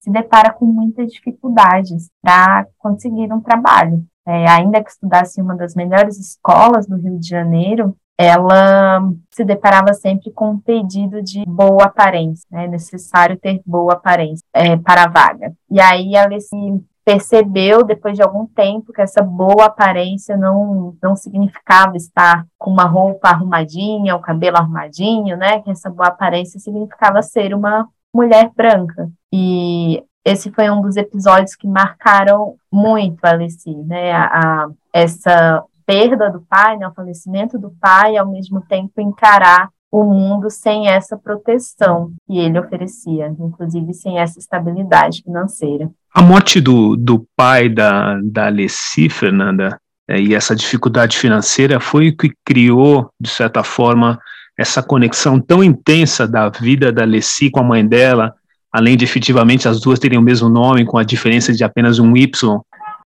se 0.00 0.10
depara 0.10 0.52
com 0.52 0.66
muitas 0.66 1.12
dificuldades 1.12 2.10
para 2.20 2.66
conseguir 2.76 3.32
um 3.32 3.40
trabalho. 3.40 4.04
É, 4.26 4.46
ainda 4.46 4.82
que 4.84 4.90
estudasse 4.90 5.40
em 5.40 5.42
uma 5.42 5.56
das 5.56 5.74
melhores 5.74 6.18
escolas 6.18 6.86
do 6.86 6.96
Rio 6.96 7.18
de 7.18 7.26
Janeiro, 7.26 7.96
ela 8.18 9.00
se 9.30 9.44
deparava 9.44 9.94
sempre 9.94 10.32
com 10.32 10.50
um 10.50 10.58
pedido 10.58 11.22
de 11.22 11.44
boa 11.46 11.84
aparência, 11.84 12.44
né? 12.50 12.64
É 12.64 12.68
necessário 12.68 13.38
ter 13.38 13.62
boa 13.64 13.92
aparência 13.92 14.44
é, 14.52 14.76
para 14.76 15.04
a 15.04 15.08
vaga. 15.08 15.52
E 15.70 15.80
aí 15.80 16.16
ela 16.16 16.38
se 16.40 16.56
percebeu 17.04 17.84
depois 17.84 18.16
de 18.16 18.22
algum 18.22 18.44
tempo 18.44 18.92
que 18.92 19.00
essa 19.00 19.22
boa 19.22 19.66
aparência 19.66 20.36
não 20.36 20.94
não 21.00 21.14
significava 21.14 21.96
estar 21.96 22.44
com 22.58 22.70
uma 22.70 22.84
roupa 22.84 23.28
arrumadinha, 23.28 24.16
o 24.16 24.20
cabelo 24.20 24.56
arrumadinho, 24.56 25.36
né? 25.36 25.60
Que 25.60 25.70
essa 25.70 25.88
boa 25.88 26.08
aparência 26.08 26.58
significava 26.58 27.22
ser 27.22 27.54
uma 27.54 27.88
mulher 28.12 28.50
branca. 28.54 29.08
E 29.32 30.02
esse 30.24 30.50
foi 30.50 30.68
um 30.68 30.82
dos 30.82 30.96
episódios 30.96 31.54
que 31.54 31.68
marcaram 31.68 32.56
muito 32.70 33.24
a 33.24 33.30
Alice, 33.30 33.74
né? 33.76 34.12
A, 34.12 34.24
a, 34.24 34.68
essa 34.92 35.64
perda 35.88 36.30
do 36.30 36.42
pai, 36.42 36.76
né, 36.76 36.86
o 36.86 36.92
falecimento 36.92 37.58
do 37.58 37.72
pai, 37.80 38.12
e 38.12 38.18
ao 38.18 38.30
mesmo 38.30 38.60
tempo 38.60 39.00
encarar 39.00 39.70
o 39.90 40.04
mundo 40.04 40.50
sem 40.50 40.86
essa 40.86 41.16
proteção 41.16 42.12
que 42.26 42.36
ele 42.36 42.58
oferecia, 42.58 43.34
inclusive 43.40 43.94
sem 43.94 44.18
essa 44.18 44.38
estabilidade 44.38 45.22
financeira. 45.22 45.90
A 46.14 46.20
morte 46.20 46.60
do, 46.60 46.94
do 46.94 47.26
pai 47.34 47.70
da, 47.70 48.20
da 48.22 48.48
Alessi, 48.48 49.08
Fernanda, 49.08 49.80
é, 50.06 50.20
e 50.20 50.34
essa 50.34 50.54
dificuldade 50.54 51.16
financeira 51.16 51.80
foi 51.80 52.08
o 52.08 52.16
que 52.16 52.34
criou, 52.44 53.08
de 53.18 53.30
certa 53.30 53.64
forma, 53.64 54.18
essa 54.58 54.82
conexão 54.82 55.40
tão 55.40 55.64
intensa 55.64 56.28
da 56.28 56.50
vida 56.50 56.92
da 56.92 57.04
Leci 57.04 57.50
com 57.50 57.60
a 57.60 57.64
mãe 57.64 57.86
dela, 57.86 58.34
além 58.70 58.94
de 58.94 59.04
efetivamente 59.06 59.66
as 59.66 59.80
duas 59.80 59.98
terem 59.98 60.18
o 60.18 60.22
mesmo 60.22 60.50
nome, 60.50 60.84
com 60.84 60.98
a 60.98 61.02
diferença 61.02 61.50
de 61.54 61.64
apenas 61.64 61.98
um 61.98 62.14
Y, 62.14 62.60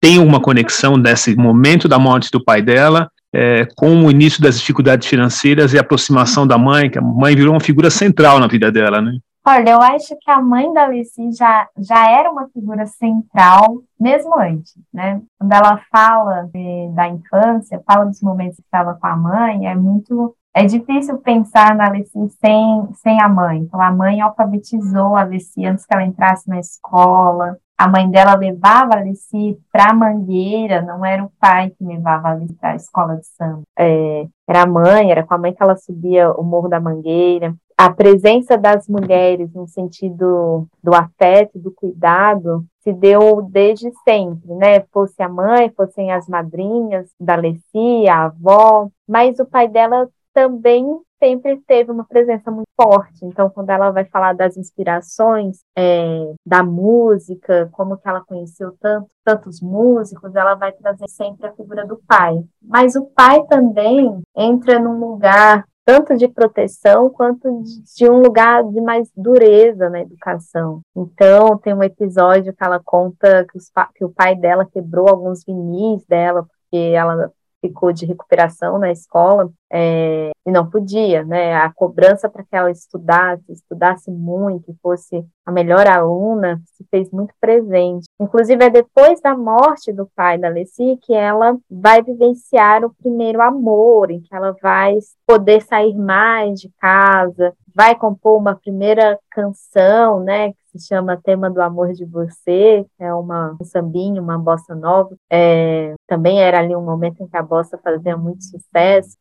tem 0.03 0.19
uma 0.19 0.41
conexão 0.41 0.99
desse 0.99 1.33
momento 1.33 1.87
da 1.87 1.97
morte 1.97 2.29
do 2.29 2.43
pai 2.43 2.61
dela 2.61 3.09
é, 3.33 3.65
com 3.77 4.03
o 4.03 4.11
início 4.11 4.43
das 4.43 4.59
dificuldades 4.59 5.07
financeiras 5.07 5.71
e 5.71 5.77
a 5.77 5.81
aproximação 5.81 6.45
da 6.45 6.57
mãe, 6.57 6.89
que 6.89 6.99
a 6.99 7.01
mãe 7.01 7.33
virou 7.33 7.53
uma 7.53 7.61
figura 7.61 7.89
central 7.89 8.37
na 8.37 8.47
vida 8.47 8.69
dela, 8.69 8.99
né? 8.99 9.13
Olha, 9.47 9.69
eu 9.69 9.81
acho 9.81 10.13
que 10.19 10.29
a 10.29 10.41
mãe 10.41 10.73
da 10.73 10.83
Alice 10.83 11.31
já, 11.31 11.69
já 11.77 12.11
era 12.11 12.29
uma 12.29 12.49
figura 12.49 12.85
central 12.85 13.81
mesmo 13.97 14.37
antes, 14.37 14.73
né? 14.93 15.21
Quando 15.39 15.53
ela 15.53 15.79
fala 15.89 16.49
de, 16.53 16.89
da 16.93 17.07
infância, 17.07 17.81
fala 17.87 18.03
dos 18.03 18.21
momentos 18.21 18.57
que 18.57 18.63
estava 18.63 18.95
com 18.95 19.07
a 19.07 19.15
mãe, 19.15 19.67
é 19.67 19.75
muito 19.75 20.35
é 20.53 20.65
difícil 20.65 21.17
pensar 21.17 21.75
na 21.75 21.87
Alice 21.87 22.11
sem, 22.39 22.87
sem 22.95 23.21
a 23.21 23.27
mãe. 23.27 23.59
Então, 23.59 23.81
a 23.81 23.91
mãe 23.91 24.21
alfabetizou 24.21 25.15
a 25.15 25.21
Alice 25.21 25.65
antes 25.65 25.85
que 25.85 25.93
ela 25.93 26.03
entrasse 26.03 26.47
na 26.47 26.59
escola. 26.59 27.57
A 27.77 27.87
mãe 27.87 28.09
dela 28.09 28.35
levava 28.35 28.93
a 28.93 28.99
Alice 28.99 29.59
para 29.71 29.91
a 29.91 29.93
Mangueira, 29.93 30.81
não 30.81 31.03
era 31.05 31.23
o 31.23 31.31
pai 31.39 31.71
que 31.71 31.83
levava 31.83 32.29
a 32.29 32.31
Alice 32.31 32.53
para 32.53 32.71
a 32.71 32.75
escola 32.75 33.17
de 33.17 33.25
samba. 33.25 33.63
É, 33.77 34.27
era 34.47 34.61
a 34.61 34.67
mãe, 34.67 35.11
era 35.11 35.25
com 35.25 35.33
a 35.33 35.37
mãe 35.37 35.53
que 35.53 35.61
ela 35.61 35.75
subia 35.75 36.31
o 36.31 36.43
Morro 36.43 36.69
da 36.69 36.79
Mangueira 36.79 37.53
a 37.77 37.91
presença 37.91 38.57
das 38.57 38.87
mulheres 38.87 39.51
no 39.53 39.67
sentido 39.67 40.67
do 40.81 40.93
afeto, 40.93 41.59
do 41.59 41.71
cuidado, 41.71 42.65
se 42.81 42.93
deu 42.93 43.41
desde 43.41 43.91
sempre, 44.03 44.53
né? 44.55 44.81
Fosse 44.91 45.21
a 45.21 45.29
mãe, 45.29 45.71
fossem 45.75 46.11
as 46.11 46.27
madrinhas 46.27 47.09
da 47.19 47.35
Leci, 47.35 48.07
a 48.09 48.25
avó, 48.25 48.89
mas 49.07 49.39
o 49.39 49.45
pai 49.45 49.67
dela 49.67 50.07
também 50.33 50.85
sempre 51.23 51.57
teve 51.65 51.89
uma 51.89 52.03
presença 52.03 52.51
muito 52.51 52.67
forte. 52.75 53.23
Então, 53.23 53.49
quando 53.49 53.69
ela 53.69 53.91
vai 53.91 54.03
falar 54.03 54.33
das 54.33 54.57
inspirações 54.57 55.59
é, 55.77 56.33
da 56.45 56.61
música, 56.61 57.69
como 57.71 57.95
que 57.95 58.07
ela 58.07 58.19
conheceu 58.19 58.75
tanto, 58.81 59.07
tantos 59.23 59.61
músicos, 59.61 60.35
ela 60.35 60.53
vai 60.55 60.73
trazer 60.73 61.07
sempre 61.07 61.47
a 61.47 61.53
figura 61.53 61.87
do 61.87 61.97
pai. 62.05 62.43
Mas 62.61 62.97
o 62.97 63.05
pai 63.05 63.41
também 63.45 64.21
entra 64.35 64.77
num 64.79 64.99
lugar 64.99 65.65
tanto 65.85 66.15
de 66.15 66.27
proteção 66.27 67.09
quanto 67.09 67.61
de 67.63 68.09
um 68.09 68.19
lugar 68.19 68.63
de 68.63 68.81
mais 68.81 69.09
dureza 69.15 69.89
na 69.89 70.01
educação. 70.01 70.81
Então, 70.95 71.57
tem 71.57 71.73
um 71.73 71.83
episódio 71.83 72.53
que 72.53 72.63
ela 72.63 72.81
conta 72.83 73.45
que, 73.45 73.59
que 73.95 74.05
o 74.05 74.09
pai 74.09 74.35
dela 74.35 74.65
quebrou 74.65 75.07
alguns 75.07 75.43
vinis 75.45 76.05
dela, 76.05 76.43
porque 76.43 76.77
ela 76.93 77.31
ficou 77.63 77.93
de 77.93 78.05
recuperação 78.05 78.77
na 78.77 78.91
escola 78.91 79.49
é, 79.71 80.31
e 80.45 80.51
não 80.51 80.69
podia, 80.69 81.23
né? 81.23 81.55
A 81.55 81.71
cobrança 81.71 82.27
para 82.27 82.43
que 82.43 82.53
ela 82.53 82.69
estudasse, 82.69 83.49
estudasse 83.49 84.11
muito, 84.11 84.75
fosse 84.83 85.25
a 85.45 85.51
melhor 85.51 85.87
aluna, 85.87 86.61
se 86.73 86.85
fez 86.91 87.09
muito 87.09 87.33
presente. 87.39 88.05
Inclusive, 88.19 88.65
é 88.65 88.69
depois 88.69 89.21
da 89.21 89.35
morte 89.35 89.93
do 89.93 90.05
pai 90.13 90.37
da 90.37 90.49
Leci 90.49 90.99
que 91.01 91.13
ela 91.13 91.57
vai 91.71 92.03
vivenciar 92.03 92.83
o 92.83 92.93
primeiro 92.93 93.41
amor, 93.41 94.11
em 94.11 94.19
que 94.19 94.35
ela 94.35 94.53
vai 94.61 94.97
poder 95.25 95.61
sair 95.61 95.95
mais 95.95 96.59
de 96.59 96.69
casa, 96.81 97.53
vai 97.73 97.95
compor 97.95 98.37
uma 98.37 98.55
primeira 98.55 99.17
canção, 99.31 100.19
né, 100.19 100.53
se 100.73 100.87
chama 100.87 101.19
Tema 101.21 101.49
do 101.49 101.61
Amor 101.61 101.93
de 101.93 102.05
Você, 102.05 102.85
é 102.99 103.13
uma, 103.13 103.55
um 103.59 103.65
sambinho, 103.65 104.21
uma 104.21 104.37
bossa 104.37 104.73
nova. 104.73 105.15
É, 105.31 105.93
também 106.07 106.41
era 106.41 106.59
ali 106.59 106.75
um 106.75 106.83
momento 106.83 107.21
em 107.21 107.27
que 107.27 107.37
a 107.37 107.43
bossa 107.43 107.77
fazia 107.77 108.17
muito 108.17 108.43
sucesso. 108.43 109.17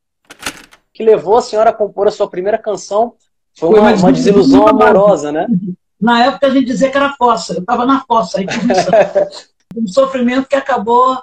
Que 0.93 1.05
levou 1.05 1.37
a 1.37 1.43
senhora 1.43 1.71
a 1.71 1.73
compor 1.73 2.09
a 2.09 2.11
sua 2.11 2.29
primeira 2.29 2.59
canção 2.59 3.15
foi 3.59 3.79
uma, 3.79 3.91
foi 3.91 4.09
uma 4.09 4.13
desilusão 4.13 4.67
amorosa, 4.67 5.31
né? 5.31 5.47
Na 6.01 6.25
época 6.25 6.47
a 6.47 6.51
gente 6.51 6.67
dizia 6.67 6.91
que 6.91 6.97
era 6.97 7.15
fossa, 7.17 7.55
eu 7.55 7.61
estava 7.61 7.85
na 7.85 8.01
fossa, 8.01 8.39
aí 8.39 8.47
um 9.77 9.87
sofrimento 9.87 10.49
que 10.49 10.57
acabou 10.57 11.19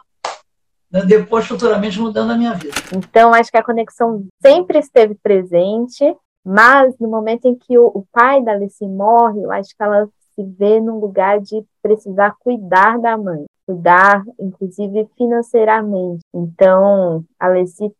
né, 0.91 1.03
depois 1.05 1.45
futuramente 1.45 1.99
mudando 1.99 2.31
a 2.31 2.37
minha 2.37 2.53
vida. 2.53 2.75
Então 2.95 3.33
acho 3.33 3.51
que 3.51 3.57
a 3.57 3.63
conexão 3.63 4.25
sempre 4.41 4.79
esteve 4.79 5.15
presente 5.15 6.15
mas 6.43 6.97
no 6.99 7.07
momento 7.07 7.45
em 7.45 7.55
que 7.55 7.77
o, 7.77 7.87
o 7.87 8.05
pai 8.11 8.41
da 8.43 8.53
Alice 8.53 8.85
morre, 8.87 9.43
eu 9.43 9.51
acho 9.51 9.69
que 9.75 9.83
ela 9.83 10.09
se 10.39 10.43
vê 10.57 10.79
num 10.79 10.99
lugar 10.99 11.41
de 11.41 11.65
precisar 11.81 12.35
cuidar 12.39 12.97
da 12.97 13.17
mãe, 13.17 13.45
cuidar, 13.65 14.23
inclusive 14.39 15.05
financeiramente. 15.17 16.21
Então, 16.33 17.25
a 17.37 17.49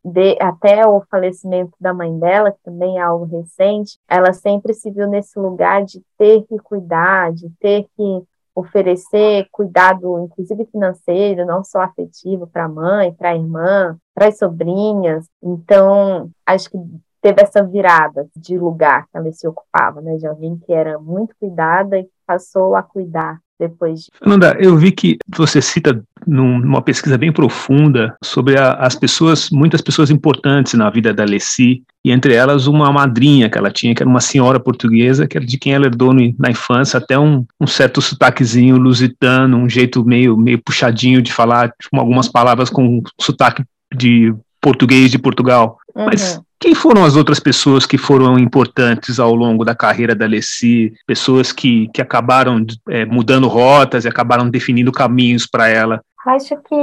de, 0.06 0.38
até 0.42 0.88
o 0.88 1.02
falecimento 1.12 1.74
da 1.80 1.94
mãe 1.94 2.18
dela, 2.18 2.52
que 2.52 2.64
também 2.64 2.98
é 2.98 3.02
algo 3.02 3.26
recente, 3.26 3.98
ela 4.08 4.32
sempre 4.32 4.74
se 4.74 4.90
viu 4.90 5.08
nesse 5.08 5.38
lugar 5.38 5.84
de 5.84 6.02
ter 6.18 6.44
que 6.44 6.58
cuidar, 6.60 7.34
de 7.34 7.50
ter 7.60 7.86
que 7.96 8.24
oferecer 8.56 9.48
cuidado, 9.52 10.20
inclusive 10.20 10.66
financeiro, 10.66 11.46
não 11.46 11.64
só 11.64 11.82
afetivo 11.82 12.48
para 12.48 12.66
a 12.66 12.70
mãe, 12.70 13.14
para 13.14 13.30
a 13.30 13.36
irmã, 13.36 13.98
para 14.14 14.28
as 14.28 14.38
sobrinhas. 14.38 15.26
Então, 15.42 16.30
acho 16.46 16.70
que 16.70 16.78
teve 17.22 17.42
essa 17.42 17.64
virada 17.64 18.28
de 18.36 18.58
lugar 18.58 19.04
que 19.04 19.18
ela 19.18 19.32
se 19.32 19.48
ocupava, 19.48 20.02
né? 20.02 20.18
De 20.18 20.28
alguém 20.28 20.58
que 20.58 20.74
era 20.74 20.98
muito 21.00 21.36
cuidada 21.40 22.00
e 22.00 22.08
passou 22.26 22.76
a 22.76 22.84
cuidar 22.84 23.40
depois. 23.60 24.02
De... 24.02 24.08
Fernanda, 24.18 24.58
eu 24.60 24.78
vi 24.78 24.92
que 24.92 25.18
você 25.28 25.62
cita 25.62 26.02
numa 26.26 26.82
pesquisa 26.82 27.18
bem 27.18 27.32
profunda 27.32 28.16
sobre 28.24 28.58
a, 28.58 28.74
as 28.74 28.96
pessoas, 28.96 29.50
muitas 29.52 29.82
pessoas 29.82 30.10
importantes 30.10 30.74
na 30.74 30.90
vida 30.90 31.14
da 31.14 31.26
Leci, 31.26 31.84
e 32.04 32.12
entre 32.12 32.34
elas 32.34 32.68
uma 32.68 32.92
madrinha 32.92 33.50
que 33.50 33.58
ela 33.58 33.70
tinha, 33.70 33.94
que 33.94 34.02
era 34.02 34.10
uma 34.10 34.22
senhora 34.22 34.60
portuguesa, 34.60 35.28
que 35.28 35.38
era 35.38 35.46
de 35.46 35.58
quem 35.58 35.74
ela 35.74 35.88
herdou 35.88 36.14
na 36.14 36.50
infância 36.50 36.98
até 36.98 37.20
um, 37.20 37.46
um, 37.60 37.68
certo 37.68 38.02
sotaquezinho 38.02 38.78
lusitano, 38.78 39.58
um 39.58 39.70
jeito 39.70 40.06
meio, 40.06 40.38
meio 40.38 40.62
puxadinho 40.64 41.22
de 41.22 41.34
falar, 41.34 41.74
tipo, 41.82 42.00
algumas 42.00 42.30
palavras 42.30 42.70
com 42.70 43.04
sotaque 43.20 43.64
de 43.94 44.34
português 44.62 45.12
de 45.12 45.18
Portugal. 45.18 45.79
Uhum. 45.96 46.06
Mas 46.06 46.40
quem 46.60 46.76
foram 46.76 47.06
as 47.06 47.16
outras 47.16 47.40
pessoas 47.40 47.86
que 47.86 47.98
foram 47.98 48.38
importantes 48.38 49.20
ao 49.20 49.34
longo 49.34 49.64
da 49.64 49.76
carreira 49.76 50.14
da 50.14 50.26
Alessi? 50.26 50.94
Pessoas 51.08 51.52
que, 51.52 51.88
que 51.94 52.02
acabaram 52.02 52.66
é, 52.90 53.06
mudando 53.06 53.48
rotas 53.48 54.06
e 54.06 54.08
acabaram 54.08 54.50
definindo 54.50 54.92
caminhos 54.92 55.48
para 55.48 55.68
ela? 55.70 56.02
Acho 56.26 56.58
que 56.58 56.76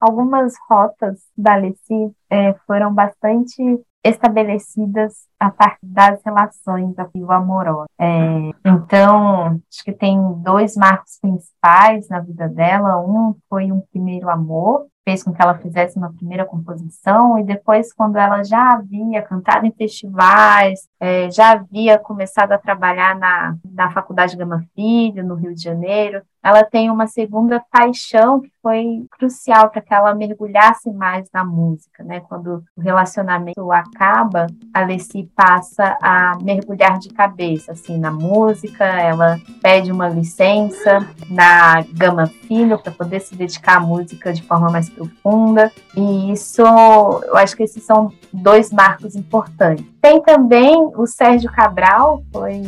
algumas 0.00 0.54
rotas 0.68 1.18
da 1.36 1.54
Alessi 1.54 2.10
é, 2.30 2.54
foram 2.66 2.92
bastante 2.92 3.62
estabelecidas 4.04 5.26
a 5.40 5.50
partir 5.50 5.86
das 5.86 6.20
relações 6.22 6.98
afetivo-amorosas. 6.98 7.88
É, 7.98 8.50
então, 8.64 9.60
acho 9.70 9.82
que 9.82 9.92
tem 9.92 10.18
dois 10.42 10.76
marcos 10.76 11.18
principais 11.20 12.08
na 12.08 12.20
vida 12.20 12.46
dela. 12.48 13.00
Um 13.00 13.34
foi 13.48 13.72
um 13.72 13.80
primeiro 13.80 14.28
amor, 14.28 14.86
fez 15.04 15.22
com 15.22 15.32
que 15.32 15.40
ela 15.40 15.58
fizesse 15.58 15.98
uma 15.98 16.12
primeira 16.12 16.44
composição 16.44 17.38
e 17.38 17.44
depois 17.44 17.92
quando 17.92 18.16
ela 18.16 18.42
já 18.42 18.74
havia 18.74 19.22
cantado 19.22 19.66
em 19.66 19.72
festivais, 19.72 20.88
é, 21.00 21.30
já 21.30 21.52
havia 21.52 21.98
começado 21.98 22.52
a 22.52 22.58
trabalhar 22.58 23.18
na, 23.18 23.56
na 23.64 23.90
Faculdade 23.90 24.36
Gama 24.36 24.64
Filho, 24.74 25.24
no 25.24 25.34
Rio 25.34 25.54
de 25.54 25.62
Janeiro, 25.62 26.22
ela 26.42 26.62
tem 26.62 26.90
uma 26.90 27.06
segunda 27.06 27.62
paixão 27.70 28.40
que 28.40 28.50
foi 28.64 29.04
crucial 29.10 29.68
para 29.68 29.82
que 29.82 29.92
ela 29.92 30.14
mergulhasse 30.14 30.90
mais 30.90 31.28
na 31.34 31.44
música, 31.44 32.02
né? 32.02 32.20
Quando 32.20 32.64
o 32.74 32.80
relacionamento 32.80 33.70
acaba, 33.70 34.46
a 34.72 34.80
Alessi 34.80 35.30
passa 35.36 35.98
a 36.00 36.38
mergulhar 36.42 36.98
de 36.98 37.10
cabeça, 37.10 37.72
assim, 37.72 37.98
na 37.98 38.10
música, 38.10 38.82
ela 38.82 39.38
pede 39.60 39.92
uma 39.92 40.08
licença 40.08 41.06
na 41.28 41.82
Gama 41.92 42.26
Filho 42.26 42.78
para 42.78 42.90
poder 42.90 43.20
se 43.20 43.36
dedicar 43.36 43.76
à 43.76 43.80
música 43.80 44.32
de 44.32 44.42
forma 44.42 44.70
mais 44.70 44.88
profunda, 44.88 45.70
e 45.94 46.32
isso, 46.32 46.62
eu 46.62 47.36
acho 47.36 47.54
que 47.54 47.64
esses 47.64 47.84
são 47.84 48.10
dois 48.32 48.72
marcos 48.72 49.14
importantes. 49.14 49.84
Tem 50.00 50.20
também 50.22 50.74
o 50.96 51.06
Sérgio 51.06 51.50
Cabral, 51.50 52.22
foi 52.32 52.62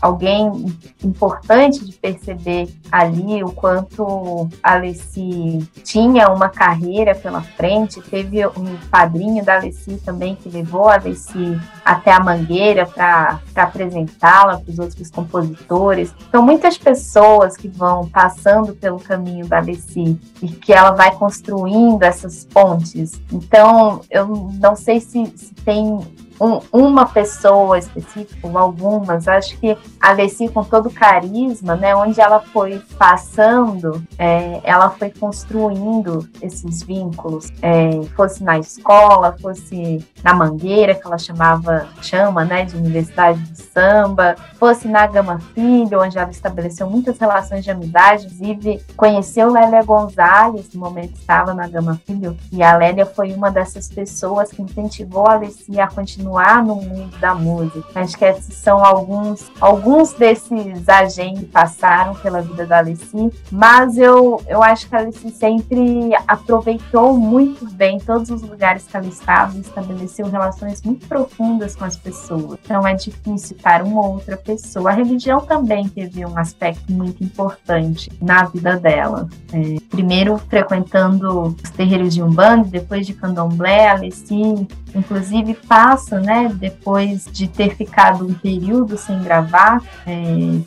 alguém 0.00 0.50
importante 1.02 1.84
de 1.84 1.92
perceber 1.96 2.68
ali 2.90 3.42
o 3.42 3.52
quanto 3.52 4.48
Alessi 4.62 5.33
tinha 5.82 6.28
uma 6.28 6.48
carreira 6.48 7.14
pela 7.14 7.40
frente. 7.40 8.00
Teve 8.02 8.46
um 8.46 8.76
padrinho 8.90 9.44
da 9.44 9.56
Alessi 9.56 10.00
também 10.04 10.34
que 10.34 10.48
levou 10.48 10.88
a 10.88 10.94
Alessi 10.94 11.60
até 11.84 12.12
a 12.12 12.20
Mangueira 12.20 12.86
para 12.86 13.40
apresentá-la 13.54 14.58
para 14.58 14.70
os 14.70 14.78
outros 14.78 15.10
compositores. 15.10 16.14
Então, 16.28 16.42
muitas 16.42 16.78
pessoas 16.78 17.56
que 17.56 17.68
vão 17.68 18.08
passando 18.08 18.74
pelo 18.74 18.98
caminho 18.98 19.46
da 19.46 19.58
Alessi 19.58 20.18
e 20.42 20.48
que 20.48 20.72
ela 20.72 20.92
vai 20.92 21.10
construindo 21.12 22.02
essas 22.02 22.44
pontes. 22.44 23.20
Então, 23.32 24.00
eu 24.10 24.26
não 24.60 24.74
sei 24.74 25.00
se, 25.00 25.26
se 25.36 25.54
tem 25.54 26.00
um, 26.40 26.60
uma 26.72 27.06
pessoa 27.06 27.78
específica, 27.78 28.46
ou 28.46 28.58
algumas. 28.58 29.28
Acho 29.28 29.56
que 29.58 29.76
a 30.00 30.10
Alessi, 30.10 30.48
com 30.48 30.64
todo 30.64 30.86
o 30.86 30.92
carisma, 30.92 31.76
né, 31.76 31.94
onde 31.94 32.20
ela 32.20 32.40
foi 32.40 32.80
passando, 32.98 34.02
é, 34.18 34.60
ela 34.64 34.90
foi 34.90 35.10
construindo 35.10 36.28
esses 36.42 36.82
vínculos, 36.82 37.52
é, 37.62 38.02
fosse 38.16 38.42
na 38.42 38.58
escola, 38.58 39.36
fosse 39.40 40.04
na 40.22 40.34
Mangueira, 40.34 40.94
que 40.94 41.06
ela 41.06 41.18
chamava, 41.18 41.86
chama, 42.02 42.44
né, 42.44 42.64
de 42.64 42.76
Universidade 42.76 43.40
de 43.40 43.62
Samba, 43.62 44.36
fosse 44.58 44.88
na 44.88 45.06
Gama 45.06 45.38
Filho, 45.54 46.02
onde 46.02 46.18
ela 46.18 46.30
estabeleceu 46.30 46.88
muitas 46.88 47.18
relações 47.18 47.64
de 47.64 47.70
amizade, 47.70 48.26
inclusive 48.26 48.82
conheceu 48.96 49.52
Lélia 49.52 49.82
Gonzalez, 49.82 50.72
no 50.74 50.80
momento 50.80 51.14
estava 51.14 51.54
na 51.54 51.66
Gama 51.68 52.00
Filho, 52.06 52.36
e 52.52 52.62
a 52.62 52.76
Lélia 52.76 53.06
foi 53.06 53.32
uma 53.32 53.50
dessas 53.50 53.88
pessoas 53.88 54.50
que 54.50 54.62
incentivou 54.62 55.26
a 55.26 55.34
Alessi 55.34 55.80
a 55.80 55.86
continuar 55.86 56.23
no 56.24 56.76
mundo 56.76 57.16
da 57.18 57.34
música. 57.34 57.84
Acho 57.94 58.16
que 58.16 58.24
esses 58.24 58.54
são 58.54 58.84
alguns, 58.84 59.50
alguns 59.60 60.12
desses 60.12 60.88
agentes 60.88 61.40
que 61.40 61.46
passaram 61.46 62.14
pela 62.14 62.40
vida 62.40 62.66
da 62.66 62.78
Alessi, 62.78 63.32
mas 63.50 63.96
eu, 63.96 64.42
eu 64.46 64.62
acho 64.62 64.88
que 64.88 64.96
a 64.96 65.00
Alessi 65.00 65.30
sempre 65.30 66.10
aproveitou 66.26 67.16
muito 67.16 67.66
bem 67.70 67.98
todos 67.98 68.30
os 68.30 68.42
lugares 68.42 68.86
que 68.86 68.96
ela 68.96 69.06
estava 69.06 69.56
e 69.56 69.60
estabeleceu 69.60 70.26
relações 70.26 70.82
muito 70.82 71.06
profundas 71.06 71.76
com 71.76 71.84
as 71.84 71.96
pessoas. 71.96 72.58
Então 72.64 72.86
é 72.86 72.94
difícil 72.94 73.56
para 73.62 73.84
uma 73.84 74.06
outra 74.06 74.36
pessoa. 74.36 74.90
A 74.90 74.94
religião 74.94 75.40
também 75.40 75.88
teve 75.88 76.24
um 76.24 76.36
aspecto 76.38 76.92
muito 76.92 77.22
importante 77.22 78.10
na 78.20 78.44
vida 78.44 78.76
dela. 78.76 79.28
É, 79.52 79.76
primeiro 79.90 80.38
frequentando 80.38 81.56
os 81.62 81.70
terreiros 81.70 82.14
de 82.14 82.22
Umbanda, 82.22 82.64
depois 82.64 83.06
de 83.06 83.14
Candomblé, 83.14 83.88
a 83.88 83.92
Alessi 83.92 84.66
inclusive 84.94 85.54
passa, 85.54 86.13
né, 86.20 86.50
depois 86.54 87.26
de 87.32 87.48
ter 87.48 87.74
ficado 87.76 88.26
um 88.26 88.34
período 88.34 88.96
sem 88.96 89.22
gravar, 89.22 89.82
é, 90.06 90.14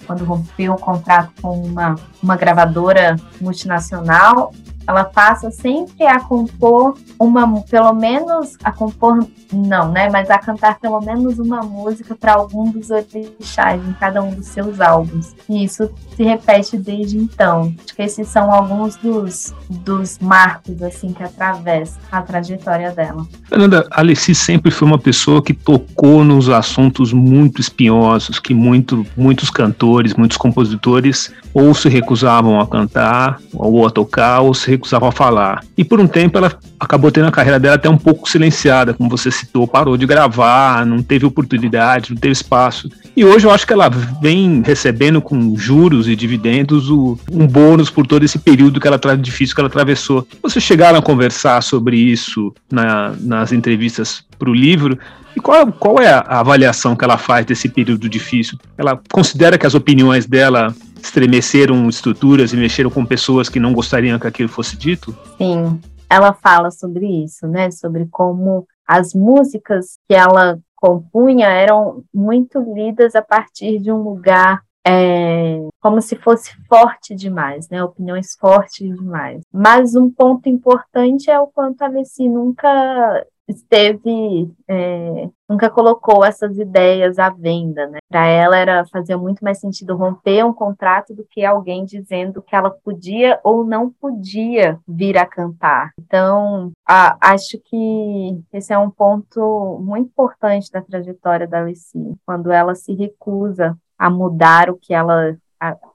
quando 0.06 0.24
rompeu 0.24 0.74
o 0.74 0.80
contrato 0.80 1.32
com 1.42 1.62
uma, 1.62 1.96
uma 2.22 2.36
gravadora 2.36 3.16
multinacional, 3.40 4.52
ela 4.88 5.04
passa 5.04 5.52
sempre 5.52 6.06
a 6.06 6.20
compor 6.20 6.98
uma, 7.20 7.62
pelo 7.64 7.94
menos 7.94 8.56
a 8.64 8.72
compor, 8.72 9.28
não, 9.52 9.92
né, 9.92 10.10
mas 10.10 10.30
a 10.30 10.38
cantar 10.38 10.80
pelo 10.80 11.02
menos 11.02 11.40
uma 11.40 11.62
música 11.62 12.16
para 12.16 12.34
algum 12.34 12.72
dos 12.72 12.90
orixás 12.90 13.82
em 13.86 13.94
cada 13.94 14.22
um 14.22 14.34
dos 14.34 14.48
seus 14.48 14.80
álbuns. 14.80 15.36
E 15.50 15.64
isso 15.64 15.90
se 16.16 16.24
repete 16.24 16.78
desde 16.78 17.18
então. 17.18 17.74
Acho 17.84 17.96
que 17.96 18.02
esses 18.02 18.28
são 18.28 18.52
alguns 18.52 18.96
dos, 18.96 19.54
dos 19.70 20.20
marcos 20.20 20.82
assim 20.82 21.12
que 21.12 21.24
atravessam 21.24 22.00
a 22.12 22.22
trajetória 22.22 22.92
dela. 22.92 23.28
Fernanda, 23.46 23.88
a 23.92 24.00
Alessi 24.00 24.34
sempre 24.34 24.72
foi 24.72 24.88
uma 24.88 24.98
pessoa 24.98 25.42
que 25.42 25.54
tocou 25.54 26.24
nos 26.24 26.50
assuntos 26.50 27.12
muito 27.12 27.60
espinhosos, 27.60 28.40
que 28.40 28.54
muito, 28.54 29.06
muitos 29.16 29.50
cantores, 29.50 30.14
muitos 30.14 30.38
compositores 30.38 31.34
ou 31.54 31.74
se 31.74 31.90
recusavam 31.90 32.60
a 32.60 32.68
cantar, 32.68 33.40
ou 33.52 33.88
a 33.88 33.90
tocar, 33.90 34.42
ou 34.42 34.54
se 34.54 34.70
recusavam 34.78 35.10
a 35.10 35.12
falar. 35.12 35.64
E 35.78 35.84
por 35.84 36.00
um 36.00 36.08
tempo 36.08 36.38
ela 36.38 36.58
acabou 36.80 37.12
tendo 37.12 37.28
a 37.28 37.32
carreira 37.32 37.60
dela 37.60 37.76
até 37.76 37.90
um 37.90 37.98
pouco 37.98 38.30
silenciada, 38.30 38.94
como 38.94 39.10
você 39.10 39.30
citou, 39.30 39.68
parou 39.68 39.98
de 39.98 40.06
gravar, 40.06 40.86
não 40.86 41.04
teve 41.04 41.26
oportunidade, 41.26 42.12
não 42.12 42.18
teve 42.18 42.32
espaço. 42.32 42.90
E 43.16 43.26
hoje 43.26 43.46
eu 43.46 43.52
acho 43.52 43.66
que 43.66 43.74
ela 43.74 43.90
vem 43.90 44.62
recebendo 44.64 45.22
com 45.22 45.58
juros 45.58 46.08
e 46.08 46.16
dividendos 46.16 46.90
o, 46.90 47.18
um 47.32 47.48
bônus 47.48 47.90
por 47.90 48.06
todo 48.06 48.24
esse 48.24 48.40
período 48.40 48.80
que 48.80 48.88
ela 48.88 48.98
difícil 49.18 49.56
que 49.56 49.62
ela 49.62 49.68
atravessou. 49.68 50.28
Vocês 50.42 50.64
chegaram 50.64 51.00
a 51.00 51.02
conversar 51.02 51.62
sobre 51.64 51.98
isso 51.98 52.54
na, 52.72 53.14
nas 53.20 53.52
entrevistas 53.52 54.24
para 54.38 54.50
o 54.50 54.54
livro? 54.54 54.98
E 55.36 55.40
qual, 55.40 55.72
qual 55.72 56.00
é 56.00 56.10
a 56.10 56.40
avaliação 56.40 56.96
que 56.96 57.04
ela 57.04 57.18
faz 57.18 57.46
desse 57.46 57.70
período 57.70 58.10
difícil? 58.10 58.58
Ela 58.78 59.00
considera 59.12 59.58
que 59.58 59.68
as 59.68 59.76
opiniões 59.76 60.26
dela 60.26 60.74
estremeceram 61.08 61.88
estruturas 61.90 62.54
e 62.54 62.58
mexeram 62.58 62.90
com 62.90 63.06
pessoas 63.06 63.50
que 63.50 63.60
não 63.60 63.74
gostariam 63.74 64.20
que 64.20 64.28
aquilo 64.28 64.50
fosse 64.50 64.78
dito? 64.78 65.16
Sim, 65.38 65.80
ela 66.10 66.34
fala 66.34 66.70
sobre 66.72 67.06
isso, 67.24 67.48
né? 67.48 67.72
Sobre 67.72 68.08
como 68.12 68.68
as 68.86 69.14
músicas 69.14 69.98
que 70.08 70.14
ela 70.14 70.60
compunha 70.76 71.48
eram 71.48 72.04
muito 72.14 72.60
lidas 72.60 73.16
a 73.16 73.22
partir 73.22 73.80
de 73.80 73.92
um 73.92 74.02
lugar 74.02 74.62
é, 74.86 75.60
como 75.82 76.02
se 76.02 76.16
fosse 76.16 76.52
forte 76.70 77.14
demais, 77.14 77.68
né? 77.68 77.84
Opiniões 77.84 78.38
fortes 78.40 78.96
demais. 78.96 79.42
Mas 79.52 79.96
um 79.96 80.10
ponto 80.10 80.48
importante 80.48 81.30
é 81.30 81.38
o 81.40 81.48
quanto 81.48 81.82
a 81.82 81.88
Alessi 81.88 82.30
nunca 82.30 83.26
esteve, 83.48 84.52
é, 84.68 85.30
nunca 85.48 85.70
colocou 85.70 86.26
essas 86.26 86.58
ideias 86.58 87.18
à 87.18 87.30
venda, 87.30 87.88
né? 87.88 88.00
Para 88.10 88.26
ela 88.26 88.58
era 88.58 88.86
fazia 88.86 89.18
muito 89.18 89.44
mais 89.44 89.60
sentido 89.60 89.96
romper 89.96 90.44
um 90.44 90.54
contrato 90.54 91.14
do 91.14 91.24
que 91.24 91.46
alguém 91.46 91.86
dizendo 91.86 92.42
que 92.42 92.56
ela 92.56 92.70
podia 92.70 93.40
ou 93.44 93.64
não 93.64 93.90
podia 93.90 94.80
vir 94.88 95.18
a 95.18 95.26
cantar. 95.26 95.92
Então, 96.00 96.72
a, 96.86 97.18
acho 97.34 97.58
que 97.64 98.42
esse 98.52 98.74
é 98.74 98.78
um 98.78 98.90
ponto 98.90 99.80
muito 99.82 100.08
importante 100.08 100.72
da 100.72 100.82
trajetória 100.82 101.48
da 101.48 101.62
Alice, 101.62 101.98
quando 102.26 102.52
ela 102.52 102.76
se 102.76 102.94
recusa 102.94 103.78
a 103.98 104.10
mudar 104.10 104.70
o 104.70 104.78
que 104.78 104.94
ela 104.94 105.38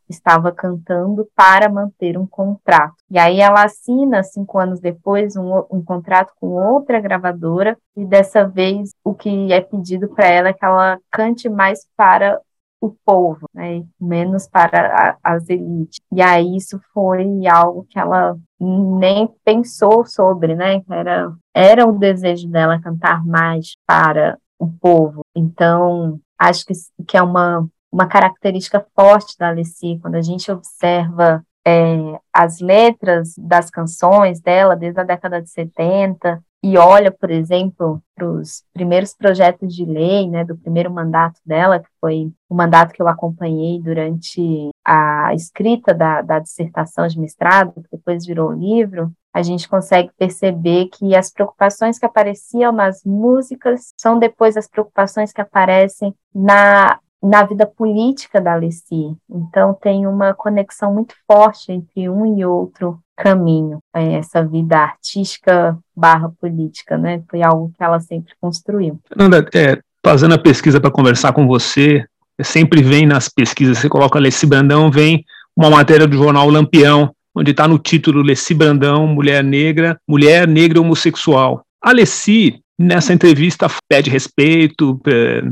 estava 0.08 0.52
cantando 0.52 1.28
para 1.34 1.68
manter 1.68 2.18
um 2.18 2.26
contrato. 2.26 2.96
E 3.10 3.18
aí 3.18 3.40
ela 3.40 3.64
assina, 3.64 4.22
cinco 4.22 4.58
anos 4.58 4.80
depois, 4.80 5.36
um, 5.36 5.64
um 5.70 5.82
contrato 5.82 6.32
com 6.40 6.48
outra 6.48 7.00
gravadora, 7.00 7.76
e 7.96 8.04
dessa 8.04 8.46
vez 8.46 8.90
o 9.04 9.14
que 9.14 9.52
é 9.52 9.60
pedido 9.60 10.08
para 10.08 10.26
ela 10.26 10.48
é 10.48 10.52
que 10.52 10.64
ela 10.64 10.98
cante 11.10 11.48
mais 11.48 11.86
para 11.96 12.40
o 12.80 12.92
povo, 13.04 13.48
né, 13.54 13.84
menos 14.00 14.48
para 14.48 15.16
a, 15.22 15.34
as 15.34 15.48
elites. 15.48 16.00
E 16.12 16.20
aí 16.20 16.56
isso 16.56 16.80
foi 16.92 17.46
algo 17.46 17.86
que 17.88 17.96
ela 17.96 18.36
nem 18.60 19.28
pensou 19.44 20.04
sobre, 20.04 20.56
né? 20.56 20.82
Era, 20.90 21.32
era 21.54 21.86
o 21.86 21.96
desejo 21.96 22.48
dela 22.48 22.80
cantar 22.80 23.24
mais 23.24 23.76
para 23.86 24.36
o 24.58 24.68
povo. 24.68 25.20
Então, 25.34 26.18
acho 26.36 26.64
que, 26.66 26.74
que 27.06 27.16
é 27.16 27.22
uma 27.22 27.68
uma 27.92 28.06
característica 28.06 28.84
forte 28.94 29.36
da 29.38 29.48
Alessi, 29.48 29.98
quando 30.00 30.14
a 30.14 30.22
gente 30.22 30.50
observa 30.50 31.44
é, 31.66 32.18
as 32.32 32.58
letras 32.58 33.34
das 33.38 33.70
canções 33.70 34.40
dela 34.40 34.74
desde 34.74 35.00
a 35.00 35.04
década 35.04 35.40
de 35.40 35.50
70 35.50 36.42
e 36.64 36.78
olha, 36.78 37.10
por 37.10 37.28
exemplo, 37.28 38.00
para 38.14 38.24
os 38.24 38.62
primeiros 38.72 39.12
projetos 39.14 39.74
de 39.74 39.84
lei, 39.84 40.30
né, 40.30 40.44
do 40.44 40.56
primeiro 40.56 40.92
mandato 40.92 41.40
dela, 41.44 41.80
que 41.80 41.88
foi 42.00 42.32
o 42.48 42.54
mandato 42.54 42.92
que 42.92 43.02
eu 43.02 43.08
acompanhei 43.08 43.80
durante 43.82 44.70
a 44.84 45.34
escrita 45.34 45.92
da, 45.92 46.22
da 46.22 46.38
dissertação 46.38 47.08
de 47.08 47.18
mestrado, 47.18 47.72
que 47.72 47.88
depois 47.90 48.24
virou 48.24 48.52
livro, 48.52 49.10
a 49.34 49.42
gente 49.42 49.68
consegue 49.68 50.12
perceber 50.16 50.86
que 50.86 51.16
as 51.16 51.32
preocupações 51.32 51.98
que 51.98 52.06
apareciam 52.06 52.70
nas 52.70 53.02
músicas 53.02 53.92
são 53.98 54.16
depois 54.18 54.56
as 54.56 54.68
preocupações 54.68 55.32
que 55.32 55.40
aparecem 55.40 56.14
na 56.32 57.00
na 57.22 57.44
vida 57.44 57.66
política 57.66 58.40
da 58.40 58.54
Alessi. 58.54 59.16
Então 59.30 59.72
tem 59.80 60.06
uma 60.06 60.34
conexão 60.34 60.92
muito 60.92 61.14
forte 61.26 61.70
entre 61.70 62.08
um 62.08 62.36
e 62.36 62.44
outro 62.44 62.98
caminho, 63.16 63.78
é, 63.94 64.14
essa 64.14 64.44
vida 64.44 64.76
artística 64.78 65.78
barra 65.94 66.32
política, 66.40 66.98
né? 66.98 67.22
Foi 67.30 67.42
algo 67.42 67.72
que 67.76 67.84
ela 67.84 68.00
sempre 68.00 68.34
construiu. 68.40 68.98
Fernanda, 69.06 69.48
é, 69.54 69.78
fazendo 70.04 70.34
a 70.34 70.38
pesquisa 70.38 70.80
para 70.80 70.90
conversar 70.90 71.32
com 71.32 71.46
você, 71.46 72.04
sempre 72.42 72.82
vem 72.82 73.06
nas 73.06 73.28
pesquisas, 73.28 73.78
você 73.78 73.88
coloca 73.88 74.18
Alessi 74.18 74.46
Brandão, 74.46 74.90
vem 74.90 75.24
uma 75.56 75.70
matéria 75.70 76.08
do 76.08 76.16
jornal 76.16 76.48
Lampião, 76.48 77.14
onde 77.34 77.52
está 77.52 77.68
no 77.68 77.78
título 77.78 78.20
Alessi 78.20 78.54
Brandão, 78.54 79.06
mulher 79.06 79.44
negra, 79.44 79.98
mulher 80.08 80.48
negra 80.48 80.80
homossexual. 80.80 81.64
Alessi 81.80 82.61
nessa 82.78 83.12
entrevista 83.12 83.68
pede 83.88 84.10
respeito, 84.10 85.00
é, 85.06 85.42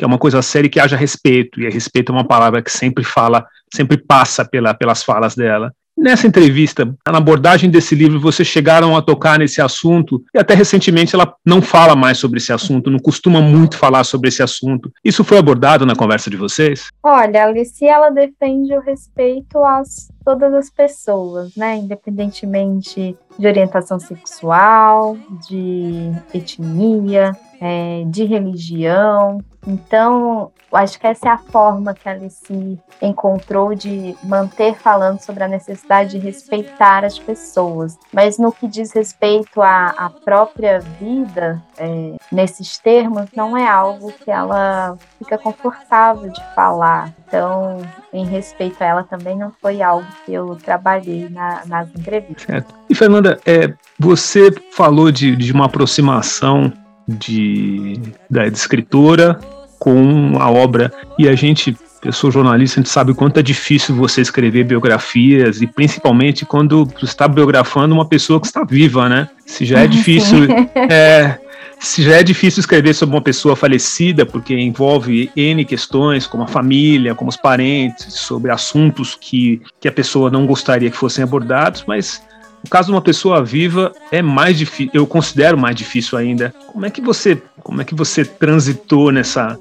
é 0.00 0.06
uma 0.06 0.18
coisa 0.18 0.40
séria 0.42 0.70
que 0.70 0.80
haja 0.80 0.96
respeito, 0.96 1.60
e 1.60 1.68
respeito 1.68 2.12
é 2.12 2.14
uma 2.14 2.26
palavra 2.26 2.62
que 2.62 2.70
sempre 2.70 3.04
fala, 3.04 3.46
sempre 3.72 3.96
passa 3.96 4.44
pela, 4.44 4.74
pelas 4.74 5.02
falas 5.02 5.34
dela. 5.34 5.72
Nessa 6.00 6.28
entrevista, 6.28 6.94
na 7.06 7.18
abordagem 7.18 7.68
desse 7.68 7.94
livro, 7.94 8.20
vocês 8.20 8.46
chegaram 8.46 8.96
a 8.96 9.02
tocar 9.02 9.36
nesse 9.36 9.60
assunto, 9.60 10.22
e 10.32 10.38
até 10.38 10.54
recentemente 10.54 11.12
ela 11.14 11.34
não 11.44 11.60
fala 11.60 11.96
mais 11.96 12.18
sobre 12.18 12.38
esse 12.38 12.52
assunto, 12.52 12.88
não 12.88 13.00
costuma 13.00 13.40
muito 13.40 13.76
falar 13.76 14.04
sobre 14.04 14.28
esse 14.28 14.40
assunto. 14.40 14.92
Isso 15.04 15.24
foi 15.24 15.38
abordado 15.38 15.84
na 15.84 15.96
conversa 15.96 16.30
de 16.30 16.36
vocês? 16.36 16.86
Olha, 17.02 17.42
a 17.42 17.46
Alice, 17.48 17.84
ela 17.84 18.10
defende 18.10 18.72
o 18.74 18.80
respeito 18.80 19.58
a 19.58 19.82
todas 20.24 20.54
as 20.54 20.70
pessoas, 20.70 21.56
né? 21.56 21.76
Independentemente 21.76 23.16
de 23.36 23.46
orientação 23.46 23.98
sexual, 23.98 25.16
de 25.48 26.12
etnia, 26.32 27.32
é, 27.60 28.04
de 28.06 28.24
religião. 28.24 29.40
Então, 29.66 30.50
acho 30.72 30.98
que 30.98 31.06
essa 31.06 31.28
é 31.28 31.30
a 31.30 31.38
forma 31.38 31.92
que 31.92 32.08
a 32.08 32.12
Alice 32.12 32.78
encontrou 33.02 33.74
de 33.74 34.16
manter 34.22 34.74
falando 34.74 35.20
sobre 35.20 35.44
a 35.44 35.48
necessidade 35.48 36.12
de 36.12 36.18
respeitar 36.18 37.04
as 37.04 37.18
pessoas. 37.18 37.98
Mas 38.12 38.38
no 38.38 38.52
que 38.52 38.66
diz 38.66 38.92
respeito 38.92 39.60
à, 39.60 39.88
à 39.90 40.10
própria 40.10 40.80
vida, 40.80 41.62
é, 41.76 42.14
nesses 42.30 42.78
termos, 42.78 43.26
não 43.34 43.56
é 43.56 43.68
algo 43.68 44.12
que 44.12 44.30
ela 44.30 44.96
fica 45.18 45.36
confortável 45.36 46.30
de 46.30 46.54
falar. 46.54 47.12
Então, 47.26 47.78
em 48.12 48.24
respeito 48.24 48.80
a 48.82 48.86
ela, 48.86 49.02
também 49.02 49.36
não 49.36 49.52
foi 49.60 49.82
algo 49.82 50.06
que 50.24 50.32
eu 50.32 50.56
trabalhei 50.56 51.28
na, 51.28 51.62
nas 51.66 51.88
entrevistas. 51.94 52.46
Certo. 52.46 52.74
E, 52.88 52.94
Fernanda, 52.94 53.38
é, 53.44 53.74
você 53.98 54.50
falou 54.72 55.10
de, 55.10 55.36
de 55.36 55.52
uma 55.52 55.66
aproximação 55.66 56.72
de, 57.08 57.98
da 58.28 58.46
escritora 58.46 59.40
com 59.78 60.36
a 60.38 60.50
obra. 60.50 60.92
E 61.18 61.26
a 61.28 61.34
gente, 61.34 61.74
eu 62.04 62.12
sou 62.12 62.30
jornalista, 62.30 62.78
a 62.78 62.82
gente 62.82 62.92
sabe 62.92 63.12
o 63.12 63.14
quanto 63.14 63.40
é 63.40 63.42
difícil 63.42 63.94
você 63.94 64.20
escrever 64.20 64.64
biografias, 64.64 65.62
e 65.62 65.66
principalmente 65.66 66.44
quando 66.44 66.84
você 66.84 67.06
está 67.06 67.26
biografando 67.26 67.94
uma 67.94 68.06
pessoa 68.06 68.40
que 68.40 68.46
está 68.46 68.62
viva, 68.64 69.08
né? 69.08 69.28
Se 69.46 69.64
já 69.64 69.80
é 69.80 69.86
difícil. 69.86 70.46
É, 70.90 71.38
se 71.80 72.02
já 72.02 72.16
é 72.16 72.22
difícil 72.22 72.60
escrever 72.60 72.92
sobre 72.92 73.14
uma 73.14 73.22
pessoa 73.22 73.54
falecida, 73.54 74.26
porque 74.26 74.54
envolve 74.54 75.30
N 75.36 75.64
questões, 75.64 76.26
como 76.26 76.42
a 76.42 76.46
família, 76.46 77.14
como 77.14 77.30
os 77.30 77.36
parentes, 77.36 78.14
sobre 78.14 78.50
assuntos 78.50 79.16
que, 79.20 79.62
que 79.80 79.86
a 79.86 79.92
pessoa 79.92 80.30
não 80.30 80.44
gostaria 80.44 80.90
que 80.90 80.96
fossem 80.96 81.22
abordados, 81.22 81.84
mas 81.86 82.22
o 82.64 82.70
caso 82.70 82.86
de 82.86 82.92
uma 82.92 83.02
pessoa 83.02 83.44
viva 83.44 83.92
é 84.10 84.20
mais 84.20 84.58
difícil, 84.58 84.90
eu 84.94 85.06
considero 85.06 85.56
mais 85.56 85.76
difícil 85.76 86.18
ainda. 86.18 86.54
Como 86.72 86.84
é 86.84 86.90
que 86.90 87.00
você, 87.00 87.40
como 87.62 87.80
é 87.80 87.84
que 87.84 87.94
você 87.94 88.24
transitou 88.24 89.10
nessa 89.12 89.58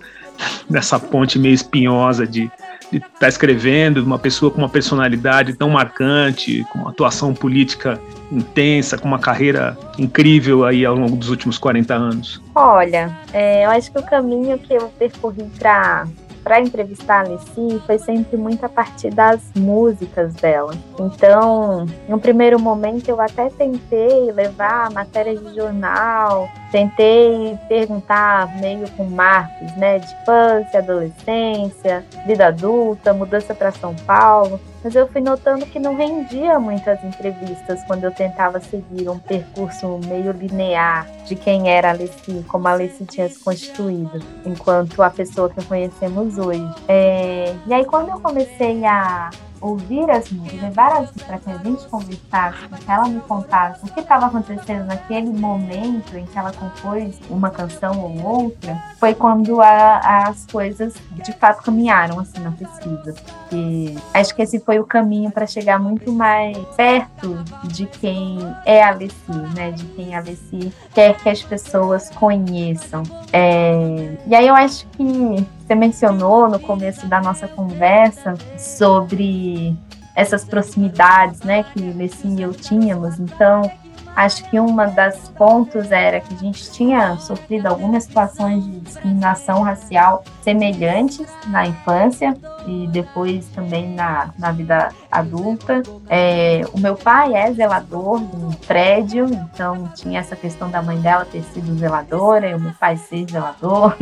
nessa 0.69 0.99
ponte 0.99 1.39
meio 1.39 1.53
espinhosa 1.53 2.25
de 2.27 2.49
estar 2.91 3.09
tá 3.19 3.27
escrevendo 3.27 3.97
uma 3.97 4.19
pessoa 4.19 4.51
com 4.51 4.59
uma 4.59 4.69
personalidade 4.69 5.53
tão 5.53 5.69
marcante, 5.69 6.65
com 6.71 6.79
uma 6.79 6.91
atuação 6.91 7.33
política 7.33 7.99
intensa, 8.31 8.97
com 8.97 9.07
uma 9.07 9.19
carreira 9.19 9.77
incrível 9.97 10.65
aí 10.65 10.85
ao 10.85 10.95
longo 10.95 11.15
dos 11.15 11.29
últimos 11.29 11.57
40 11.57 11.93
anos? 11.93 12.41
Olha, 12.55 13.17
é, 13.33 13.65
eu 13.65 13.71
acho 13.71 13.91
que 13.91 13.99
o 13.99 14.03
caminho 14.03 14.57
que 14.59 14.73
eu 14.73 14.89
percorri 14.97 15.43
para 15.59 16.07
para 16.47 16.61
entrevistar 16.61 17.25
a 17.25 17.27
Alessi 17.27 17.81
foi 17.85 17.99
sempre 17.99 18.37
muito 18.37 18.65
a 18.65 18.69
partir 18.69 19.09
das 19.09 19.41
músicas 19.53 20.33
dela. 20.35 20.73
Então, 20.97 21.85
no 22.07 22.17
primeiro 22.21 22.57
momento, 22.57 23.09
eu 23.09 23.19
até 23.19 23.49
tentei 23.49 24.31
levar 24.31 24.89
matérias 24.91 25.43
de 25.43 25.53
jornal, 25.53 26.47
tentei 26.71 27.57
perguntar 27.67 28.55
meio 28.59 28.89
com 28.91 29.05
marcos, 29.05 29.75
né, 29.75 29.99
de 29.99 30.13
infância, 30.13 30.79
adolescência, 30.79 32.05
vida 32.25 32.47
adulta, 32.47 33.13
mudança 33.13 33.53
para 33.53 33.71
São 33.71 33.95
Paulo. 33.95 34.59
Mas 34.83 34.95
eu 34.95 35.07
fui 35.07 35.21
notando 35.21 35.65
que 35.65 35.79
não 35.79 35.95
rendia 35.95 36.59
muitas 36.59 37.03
entrevistas 37.03 37.83
quando 37.85 38.03
eu 38.03 38.11
tentava 38.11 38.59
seguir 38.59 39.09
um 39.09 39.17
percurso 39.17 39.99
meio 40.07 40.31
linear 40.31 41.07
de 41.25 41.35
quem 41.35 41.69
era 41.69 41.89
a 41.89 41.91
Alessi, 41.91 42.45
como 42.47 42.67
a 42.67 42.71
Alessi 42.71 43.05
tinha 43.05 43.27
se 43.27 43.39
constituído, 43.39 44.21
enquanto 44.45 45.01
a 45.01 45.09
pessoa 45.09 45.49
que 45.49 45.63
conhecemos 45.65 46.37
hoje. 46.37 46.69
É... 46.87 47.53
E 47.65 47.73
aí, 47.73 47.83
quando 47.85 48.09
eu 48.09 48.19
comecei 48.19 48.85
a 48.85 49.29
ouvir 49.61 50.09
as 50.09 50.31
músicas, 50.31 50.61
levar 50.61 51.01
as 51.01 51.11
para 51.11 51.37
que 51.37 51.49
a 51.49 51.57
gente 51.57 51.85
conversasse, 51.87 52.67
para 52.67 52.77
que 52.77 52.91
ela 52.91 53.07
me 53.07 53.19
contasse 53.21 53.85
o 53.85 53.87
que 53.87 53.99
estava 53.99 54.27
acontecendo 54.27 54.85
naquele 54.85 55.29
momento 55.29 56.15
em 56.17 56.25
que 56.25 56.37
ela 56.37 56.51
compôs 56.51 57.19
uma 57.29 57.49
canção 57.49 57.99
ou 57.99 58.43
outra, 58.43 58.81
foi 58.99 59.13
quando 59.13 59.61
a, 59.61 60.27
as 60.27 60.45
coisas 60.45 60.95
de 61.23 61.31
fato 61.33 61.63
caminharam 61.63 62.19
assim 62.19 62.39
na 62.39 62.51
pesquisa. 62.51 63.15
E 63.51 63.97
acho 64.13 64.35
que 64.35 64.41
esse 64.41 64.59
foi 64.59 64.79
o 64.79 64.85
caminho 64.85 65.31
para 65.31 65.45
chegar 65.45 65.79
muito 65.79 66.11
mais 66.11 66.57
perto 66.75 67.43
de 67.63 67.85
quem 67.85 68.39
é 68.65 68.83
a 68.83 68.89
Alessi, 68.89 69.31
né? 69.55 69.71
De 69.71 69.85
quem 69.85 70.15
a 70.15 70.19
Alessi 70.19 70.73
quer 70.93 71.17
que 71.17 71.29
as 71.29 71.41
pessoas 71.41 72.09
conheçam. 72.09 73.03
É... 73.31 74.17
E 74.27 74.35
aí 74.35 74.47
eu 74.47 74.55
acho 74.55 74.85
que 74.87 75.45
você 75.67 75.75
mencionou 75.75 76.49
no 76.49 76.59
começo 76.59 77.05
da 77.07 77.19
nossa 77.19 77.45
conversa 77.45 78.35
sobre 78.57 79.75
essas 80.15 80.45
proximidades, 80.45 81.41
né, 81.41 81.63
que 81.63 81.81
Lessi 81.81 82.27
e 82.27 82.41
eu 82.41 82.53
tínhamos. 82.53 83.19
Então, 83.19 83.69
Acho 84.17 84.49
que 84.49 84.59
uma 84.59 84.87
das 84.87 85.29
pontos 85.29 85.91
era 85.91 86.19
que 86.19 86.33
a 86.33 86.37
gente 86.37 86.71
tinha 86.71 87.17
sofrido 87.17 87.67
algumas 87.67 88.05
situações 88.05 88.65
de 88.65 88.79
discriminação 88.79 89.61
racial 89.61 90.23
semelhantes 90.41 91.27
na 91.45 91.67
infância 91.67 92.35
e 92.65 92.87
depois 92.87 93.45
também 93.49 93.87
na, 93.93 94.31
na 94.39 94.51
vida 94.51 94.89
adulta. 95.11 95.83
É, 96.09 96.63
o 96.73 96.79
meu 96.79 96.95
pai 96.95 97.35
é 97.35 97.53
zelador 97.53 98.19
de 98.19 98.35
um 98.37 98.51
prédio, 98.53 99.25
então 99.25 99.87
tinha 99.93 100.19
essa 100.19 100.35
questão 100.35 100.67
da 100.71 100.81
mãe 100.81 100.99
dela 100.99 101.23
ter 101.23 101.43
sido 101.43 101.77
zeladora 101.77 102.49
e 102.49 102.55
o 102.55 102.59
meu 102.59 102.73
pai 102.73 102.97
ser 102.97 103.23
zelador. 103.29 103.95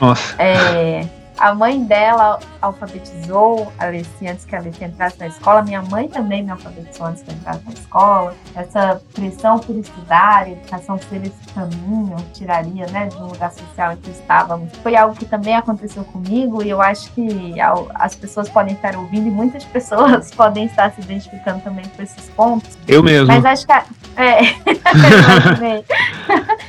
Nossa. 0.00 0.40
É, 0.40 1.04
a 1.38 1.54
mãe 1.54 1.84
dela 1.84 2.38
alfabetizou 2.60 3.72
a 3.78 3.86
Alessi 3.86 4.26
antes 4.26 4.44
que 4.44 4.54
a 4.54 4.58
Alessi 4.58 4.84
entrasse 4.84 5.18
na 5.18 5.28
escola. 5.28 5.62
Minha 5.62 5.82
mãe 5.82 6.08
também 6.08 6.42
me 6.42 6.50
alfabetizou 6.50 7.06
antes 7.06 7.22
que 7.22 7.30
eu 7.30 7.34
entrasse 7.34 7.64
na 7.64 7.72
escola. 7.72 8.34
Essa 8.54 9.00
pressão 9.14 9.58
por 9.58 9.76
estudar, 9.76 10.50
educação 10.50 10.98
ser 10.98 11.22
esse 11.24 11.54
caminho, 11.54 12.16
tiraria 12.34 12.86
né, 12.88 13.06
de 13.06 13.16
um 13.16 13.26
lugar 13.26 13.52
social 13.52 13.92
em 13.92 13.96
que 13.96 14.10
estávamos. 14.10 14.72
Foi 14.82 14.96
algo 14.96 15.14
que 15.14 15.24
também 15.24 15.54
aconteceu 15.54 16.04
comigo 16.04 16.62
e 16.62 16.70
eu 16.70 16.82
acho 16.82 17.10
que 17.12 17.54
as 17.94 18.14
pessoas 18.14 18.48
podem 18.48 18.74
estar 18.74 18.96
ouvindo 18.96 19.28
e 19.28 19.30
muitas 19.30 19.64
pessoas 19.78 20.30
podem 20.32 20.64
estar 20.66 20.92
se 20.92 21.00
identificando 21.00 21.60
também 21.60 21.84
com 21.96 22.02
esses 22.02 22.28
pontos. 22.30 22.76
Eu 22.86 23.02
mesmo. 23.02 23.28
Mas 23.28 23.44
acho 23.44 23.66
que... 23.66 23.72
A, 23.72 23.84
é, 24.16 24.40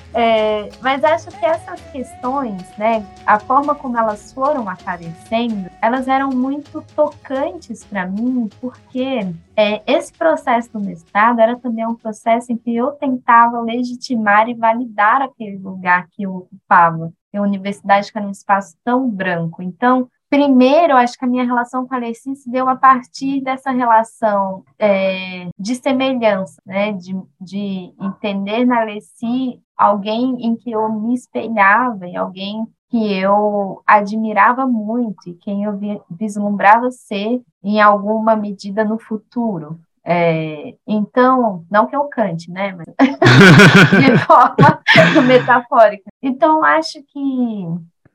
é, 0.19 0.69
mas 0.81 1.01
acho 1.01 1.29
que 1.31 1.45
essas 1.45 1.79
questões, 1.91 2.61
né, 2.77 3.05
a 3.25 3.39
forma 3.39 3.73
como 3.73 3.97
elas 3.97 4.33
foram 4.33 4.67
aparecendo, 4.67 5.69
elas 5.81 6.09
eram 6.09 6.29
muito 6.29 6.83
tocantes 6.93 7.85
para 7.85 8.05
mim, 8.05 8.49
porque 8.59 9.19
é, 9.55 9.81
esse 9.87 10.11
processo 10.11 10.73
do 10.73 10.81
mestrado 10.81 11.39
era 11.39 11.57
também 11.57 11.87
um 11.87 11.95
processo 11.95 12.51
em 12.51 12.57
que 12.57 12.75
eu 12.75 12.91
tentava 12.91 13.61
legitimar 13.61 14.49
e 14.49 14.53
validar 14.53 15.21
aquele 15.21 15.57
lugar 15.57 16.07
que 16.11 16.23
eu 16.23 16.35
ocupava. 16.35 17.13
E 17.33 17.37
a 17.37 17.41
universidade 17.41 18.11
que 18.11 18.17
era 18.17 18.27
um 18.27 18.31
espaço 18.31 18.75
tão 18.83 19.09
branco. 19.09 19.61
Então, 19.61 20.09
Primeiro, 20.29 20.95
acho 20.95 21.17
que 21.17 21.25
a 21.25 21.27
minha 21.27 21.43
relação 21.43 21.87
com 21.87 21.95
a 21.95 21.97
Alessi 21.97 22.35
se 22.35 22.51
deu 22.51 22.69
a 22.69 22.75
partir 22.75 23.41
dessa 23.41 23.71
relação 23.71 24.63
é, 24.77 25.49
de 25.57 25.73
semelhança, 25.73 26.61
né? 26.63 26.93
de, 26.93 27.19
de 27.41 27.91
entender 27.99 28.63
na 28.63 28.81
Alessi 28.81 29.59
alguém 29.79 30.35
em 30.45 30.57
que 30.57 30.69
eu 30.69 30.91
me 30.91 31.13
espelhava, 31.13 32.05
em 32.05 32.17
alguém 32.17 32.67
que 32.89 33.13
eu 33.13 33.81
admirava 33.87 34.67
muito 34.67 35.29
e 35.29 35.35
quem 35.35 35.63
eu 35.63 35.79
vislumbrava 36.09 36.91
ser 36.91 37.41
em 37.63 37.79
alguma 37.79 38.35
medida 38.35 38.83
no 38.83 38.99
futuro. 38.99 39.79
É, 40.03 40.73
então, 40.85 41.63
não 41.71 41.85
que 41.85 41.95
eu 41.95 42.03
cante, 42.05 42.51
né? 42.51 42.75
Mas 42.75 42.87
de 43.99 44.17
forma 44.25 44.81
metafórica. 45.25 46.09
Então, 46.21 46.63
acho 46.63 47.01
que 47.07 47.67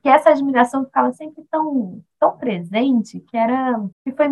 que 0.05 0.09
essa 0.09 0.29
admiração 0.29 0.85
ficava 0.85 1.11
sempre 1.13 1.43
tão, 1.49 1.99
tão 2.19 2.37
presente 2.37 3.19
que 3.21 3.35
era 3.35 3.73
que 4.03 4.11
foi 4.11 4.27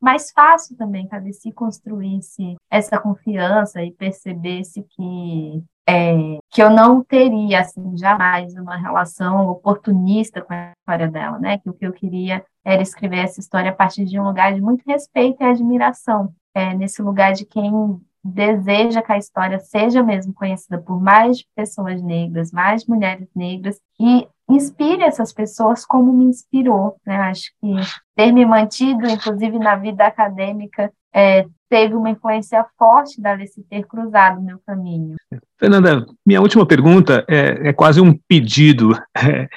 mais 0.00 0.30
fácil 0.30 0.76
também 0.76 1.08
que 1.08 1.16
a 1.16 1.20
construísse 1.52 2.54
essa 2.70 2.96
confiança 3.00 3.82
e 3.82 3.90
percebesse 3.90 4.84
que 4.84 5.64
é, 5.88 6.38
que 6.48 6.62
eu 6.62 6.70
não 6.70 7.02
teria 7.02 7.62
assim 7.62 7.96
jamais 7.96 8.54
uma 8.54 8.76
relação 8.76 9.48
oportunista 9.48 10.40
com 10.40 10.54
a 10.54 10.70
história 10.78 11.08
dela, 11.08 11.40
né? 11.40 11.58
Que 11.58 11.70
o 11.70 11.74
que 11.74 11.84
eu 11.84 11.92
queria 11.92 12.44
era 12.64 12.80
escrever 12.80 13.18
essa 13.18 13.40
história 13.40 13.72
a 13.72 13.74
partir 13.74 14.04
de 14.04 14.20
um 14.20 14.24
lugar 14.24 14.54
de 14.54 14.60
muito 14.60 14.84
respeito 14.86 15.42
e 15.42 15.44
admiração, 15.44 16.32
é, 16.54 16.72
nesse 16.72 17.02
lugar 17.02 17.32
de 17.32 17.44
quem 17.44 18.00
deseja 18.26 19.02
que 19.02 19.12
a 19.12 19.18
história 19.18 19.58
seja 19.58 20.02
mesmo 20.02 20.34
conhecida 20.34 20.78
por 20.78 21.00
mais 21.00 21.44
pessoas 21.54 22.02
negras, 22.02 22.50
mais 22.50 22.86
mulheres 22.86 23.28
negras 23.34 23.80
e 23.98 24.26
inspire 24.48 25.02
essas 25.02 25.32
pessoas 25.32 25.84
como 25.84 26.12
me 26.12 26.24
inspirou. 26.24 26.96
Né? 27.06 27.16
Acho 27.16 27.50
que 27.60 27.72
ter 28.14 28.32
me 28.32 28.44
mantido, 28.44 29.06
inclusive 29.06 29.58
na 29.58 29.76
vida 29.76 30.06
acadêmica, 30.06 30.92
é, 31.14 31.46
teve 31.68 31.94
uma 31.94 32.10
influência 32.10 32.64
forte 32.78 33.20
da 33.20 33.32
Alice 33.32 33.62
ter 33.68 33.84
cruzado 33.86 34.42
meu 34.42 34.58
caminho. 34.66 35.16
Fernanda, 35.58 36.06
minha 36.24 36.40
última 36.40 36.66
pergunta 36.66 37.24
é, 37.28 37.68
é 37.68 37.72
quase 37.72 38.00
um 38.00 38.16
pedido. 38.28 38.90
É, 39.18 39.48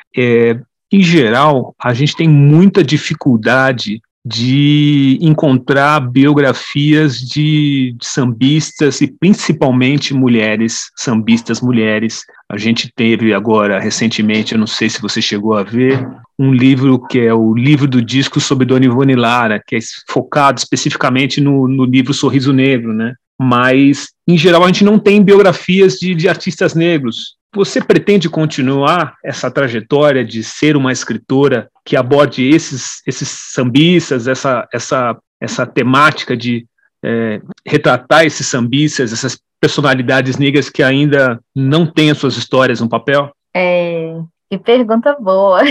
é, 0.51 0.61
em 0.91 1.03
geral, 1.03 1.75
a 1.79 1.93
gente 1.93 2.15
tem 2.15 2.27
muita 2.27 2.83
dificuldade 2.83 4.01
de 4.25 5.17
encontrar 5.21 5.99
biografias 6.01 7.19
de, 7.19 7.95
de 7.97 8.05
sambistas 8.05 8.99
e 9.01 9.07
principalmente 9.07 10.13
mulheres, 10.13 10.91
sambistas 10.95 11.61
mulheres. 11.61 12.23
A 12.49 12.57
gente 12.57 12.91
teve 12.93 13.33
agora, 13.33 13.79
recentemente, 13.79 14.53
eu 14.53 14.59
não 14.59 14.67
sei 14.67 14.89
se 14.89 15.01
você 15.01 15.21
chegou 15.21 15.55
a 15.55 15.63
ver, 15.63 16.05
um 16.37 16.51
livro 16.51 16.99
que 17.07 17.19
é 17.19 17.33
o 17.33 17.53
livro 17.53 17.87
do 17.87 18.01
disco 18.01 18.39
sobre 18.39 18.65
Dona 18.65 18.85
Ivone 18.85 19.15
Lara, 19.15 19.61
que 19.65 19.75
é 19.75 19.79
focado 20.07 20.59
especificamente 20.59 21.39
no, 21.39 21.67
no 21.67 21.85
livro 21.85 22.13
Sorriso 22.13 22.51
Negro, 22.51 22.93
né? 22.93 23.13
Mas, 23.41 24.09
em 24.27 24.37
geral, 24.37 24.63
a 24.63 24.67
gente 24.67 24.83
não 24.83 24.99
tem 24.99 25.23
biografias 25.23 25.93
de, 25.93 26.13
de 26.13 26.27
artistas 26.27 26.75
negros. 26.75 27.38
Você 27.55 27.81
pretende 27.81 28.29
continuar 28.29 29.17
essa 29.23 29.49
trajetória 29.49 30.23
de 30.23 30.43
ser 30.43 30.77
uma 30.77 30.91
escritora 30.91 31.69
que 31.83 31.95
aborde 31.95 32.47
esses, 32.47 33.01
esses 33.07 33.27
sambistas, 33.27 34.27
essa, 34.27 34.67
essa, 34.71 35.17
essa 35.41 35.65
temática 35.65 36.37
de 36.37 36.67
é, 37.03 37.41
retratar 37.65 38.25
esses 38.25 38.45
sambistas, 38.45 39.11
essas 39.11 39.39
personalidades 39.59 40.37
negras 40.37 40.69
que 40.69 40.83
ainda 40.83 41.39
não 41.55 41.85
têm 41.85 42.11
as 42.11 42.17
suas 42.17 42.37
histórias 42.37 42.79
no 42.79 42.89
papel? 42.89 43.31
É, 43.55 44.15
que 44.49 44.57
pergunta 44.57 45.15
boa. 45.19 45.61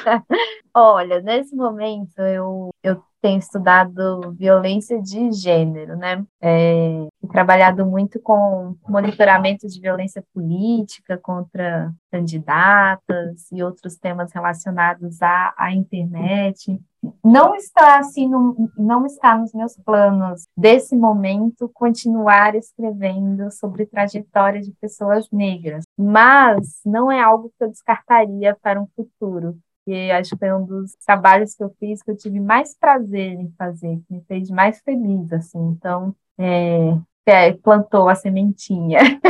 Olha, 0.74 1.20
nesse 1.20 1.56
momento 1.56 2.20
eu, 2.20 2.68
eu 2.82 3.02
tenho 3.20 3.38
estudado 3.38 4.32
violência 4.32 5.00
de 5.00 5.32
gênero, 5.32 5.96
né? 5.96 6.24
É, 6.40 7.06
trabalhado 7.30 7.84
muito 7.84 8.20
com 8.20 8.76
monitoramento 8.88 9.66
de 9.66 9.80
violência 9.80 10.24
política 10.32 11.18
contra 11.18 11.92
candidatas 12.10 13.50
e 13.52 13.62
outros 13.62 13.96
temas 13.96 14.32
relacionados 14.32 15.20
à, 15.20 15.54
à 15.56 15.72
internet. 15.72 16.80
Não 17.24 17.54
está 17.54 17.98
assim, 17.98 18.28
no, 18.28 18.70
não 18.76 19.06
está 19.06 19.36
nos 19.36 19.52
meus 19.52 19.76
planos 19.76 20.46
desse 20.56 20.96
momento 20.96 21.70
continuar 21.72 22.56
escrevendo 22.56 23.52
sobre 23.52 23.86
trajetórias 23.86 24.66
de 24.66 24.72
pessoas 24.72 25.28
negras, 25.30 25.84
mas 25.96 26.80
não 26.84 27.10
é 27.10 27.20
algo 27.20 27.52
que 27.56 27.64
eu 27.64 27.68
descartaria 27.68 28.56
para 28.60 28.80
um 28.80 28.88
futuro 28.96 29.56
que 29.88 30.10
acho 30.10 30.30
que 30.30 30.36
foi 30.36 30.52
um 30.52 30.66
dos 30.66 30.94
trabalhos 31.06 31.54
que 31.54 31.64
eu 31.64 31.74
fiz 31.80 32.02
que 32.02 32.10
eu 32.10 32.16
tive 32.16 32.38
mais 32.38 32.76
prazer 32.78 33.32
em 33.32 33.50
fazer, 33.56 33.98
que 34.06 34.14
me 34.14 34.22
fez 34.28 34.50
mais 34.50 34.80
feliz, 34.80 35.32
assim. 35.32 35.58
Então, 35.58 36.14
é, 36.38 36.94
é, 37.26 37.52
plantou 37.54 38.06
a 38.06 38.14
sementinha. 38.14 38.98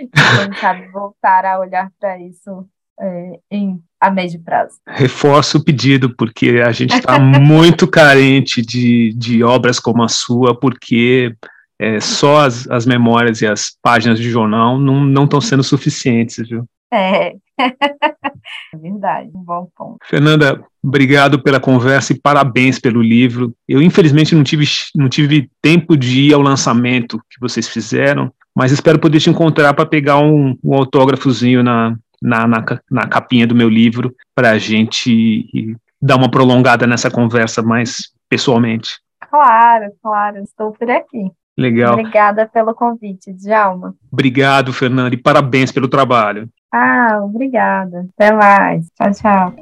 Quem 0.00 0.54
sabe 0.58 0.88
voltar 0.88 1.44
a 1.44 1.58
olhar 1.58 1.92
para 2.00 2.18
isso 2.18 2.66
é, 2.98 3.38
em, 3.50 3.78
a 4.00 4.10
médio 4.10 4.40
prazo. 4.42 4.78
Reforço 4.88 5.58
o 5.58 5.64
pedido, 5.64 6.16
porque 6.16 6.62
a 6.64 6.72
gente 6.72 6.94
está 6.94 7.18
muito 7.18 7.84
carente 7.88 8.62
de, 8.62 9.12
de 9.14 9.44
obras 9.44 9.78
como 9.78 10.02
a 10.02 10.08
sua, 10.08 10.58
porque 10.58 11.36
é, 11.78 12.00
só 12.00 12.46
as, 12.46 12.66
as 12.70 12.86
memórias 12.86 13.42
e 13.42 13.46
as 13.46 13.76
páginas 13.82 14.18
de 14.18 14.30
jornal 14.30 14.78
não 14.78 15.24
estão 15.24 15.40
sendo 15.40 15.62
suficientes, 15.62 16.48
viu? 16.48 16.64
É. 16.90 17.34
é 18.74 18.76
verdade, 18.76 19.30
um 19.34 19.42
bom 19.42 19.68
ponto. 19.76 19.98
Fernanda, 20.04 20.64
obrigado 20.82 21.42
pela 21.42 21.60
conversa 21.60 22.12
e 22.12 22.20
parabéns 22.20 22.78
pelo 22.78 23.02
livro. 23.02 23.54
Eu, 23.68 23.82
infelizmente, 23.82 24.34
não 24.34 24.42
tive, 24.42 24.64
não 24.94 25.08
tive 25.08 25.50
tempo 25.60 25.96
de 25.96 26.22
ir 26.22 26.34
ao 26.34 26.40
lançamento 26.40 27.18
que 27.30 27.40
vocês 27.40 27.68
fizeram, 27.68 28.32
mas 28.54 28.72
espero 28.72 28.98
poder 28.98 29.20
te 29.20 29.30
encontrar 29.30 29.74
para 29.74 29.86
pegar 29.86 30.18
um, 30.18 30.56
um 30.62 30.74
autógrafozinho 30.74 31.62
na, 31.62 31.96
na, 32.20 32.46
na, 32.46 32.64
na 32.90 33.06
capinha 33.06 33.46
do 33.46 33.54
meu 33.54 33.68
livro 33.68 34.14
para 34.34 34.50
a 34.50 34.58
gente 34.58 35.76
dar 36.00 36.16
uma 36.16 36.30
prolongada 36.30 36.86
nessa 36.86 37.10
conversa 37.10 37.62
mais 37.62 38.12
pessoalmente. 38.28 39.00
Claro, 39.28 39.92
claro, 40.02 40.38
estou 40.38 40.72
por 40.72 40.90
aqui. 40.90 41.30
Legal. 41.60 41.92
Obrigada 41.92 42.48
pelo 42.48 42.74
convite, 42.74 43.34
Djalma. 43.34 43.94
Obrigado, 44.10 44.72
Fernanda, 44.72 45.14
e 45.14 45.18
parabéns 45.18 45.70
pelo 45.70 45.88
trabalho. 45.88 46.48
Ah, 46.72 47.20
obrigada. 47.22 48.08
Até 48.16 48.32
mais. 48.32 48.86
Tchau, 48.96 49.12
tchau. 49.12 49.54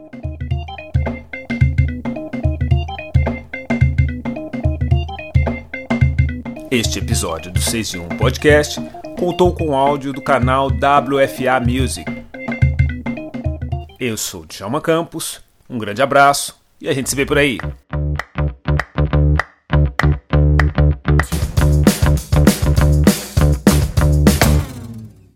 Este 6.70 7.00
episódio 7.00 7.50
do 7.50 7.58
6 7.58 7.94
em 7.94 7.98
1 7.98 8.08
Podcast 8.10 8.80
contou 9.18 9.52
com 9.52 9.74
áudio 9.74 10.12
do 10.12 10.22
canal 10.22 10.68
WFA 10.68 11.58
Music. 11.66 12.04
Eu 13.98 14.16
sou 14.16 14.46
Djalma 14.46 14.80
Campos, 14.80 15.42
um 15.68 15.78
grande 15.78 16.00
abraço 16.00 16.62
e 16.80 16.88
a 16.88 16.92
gente 16.92 17.10
se 17.10 17.16
vê 17.16 17.26
por 17.26 17.38
aí. 17.38 17.58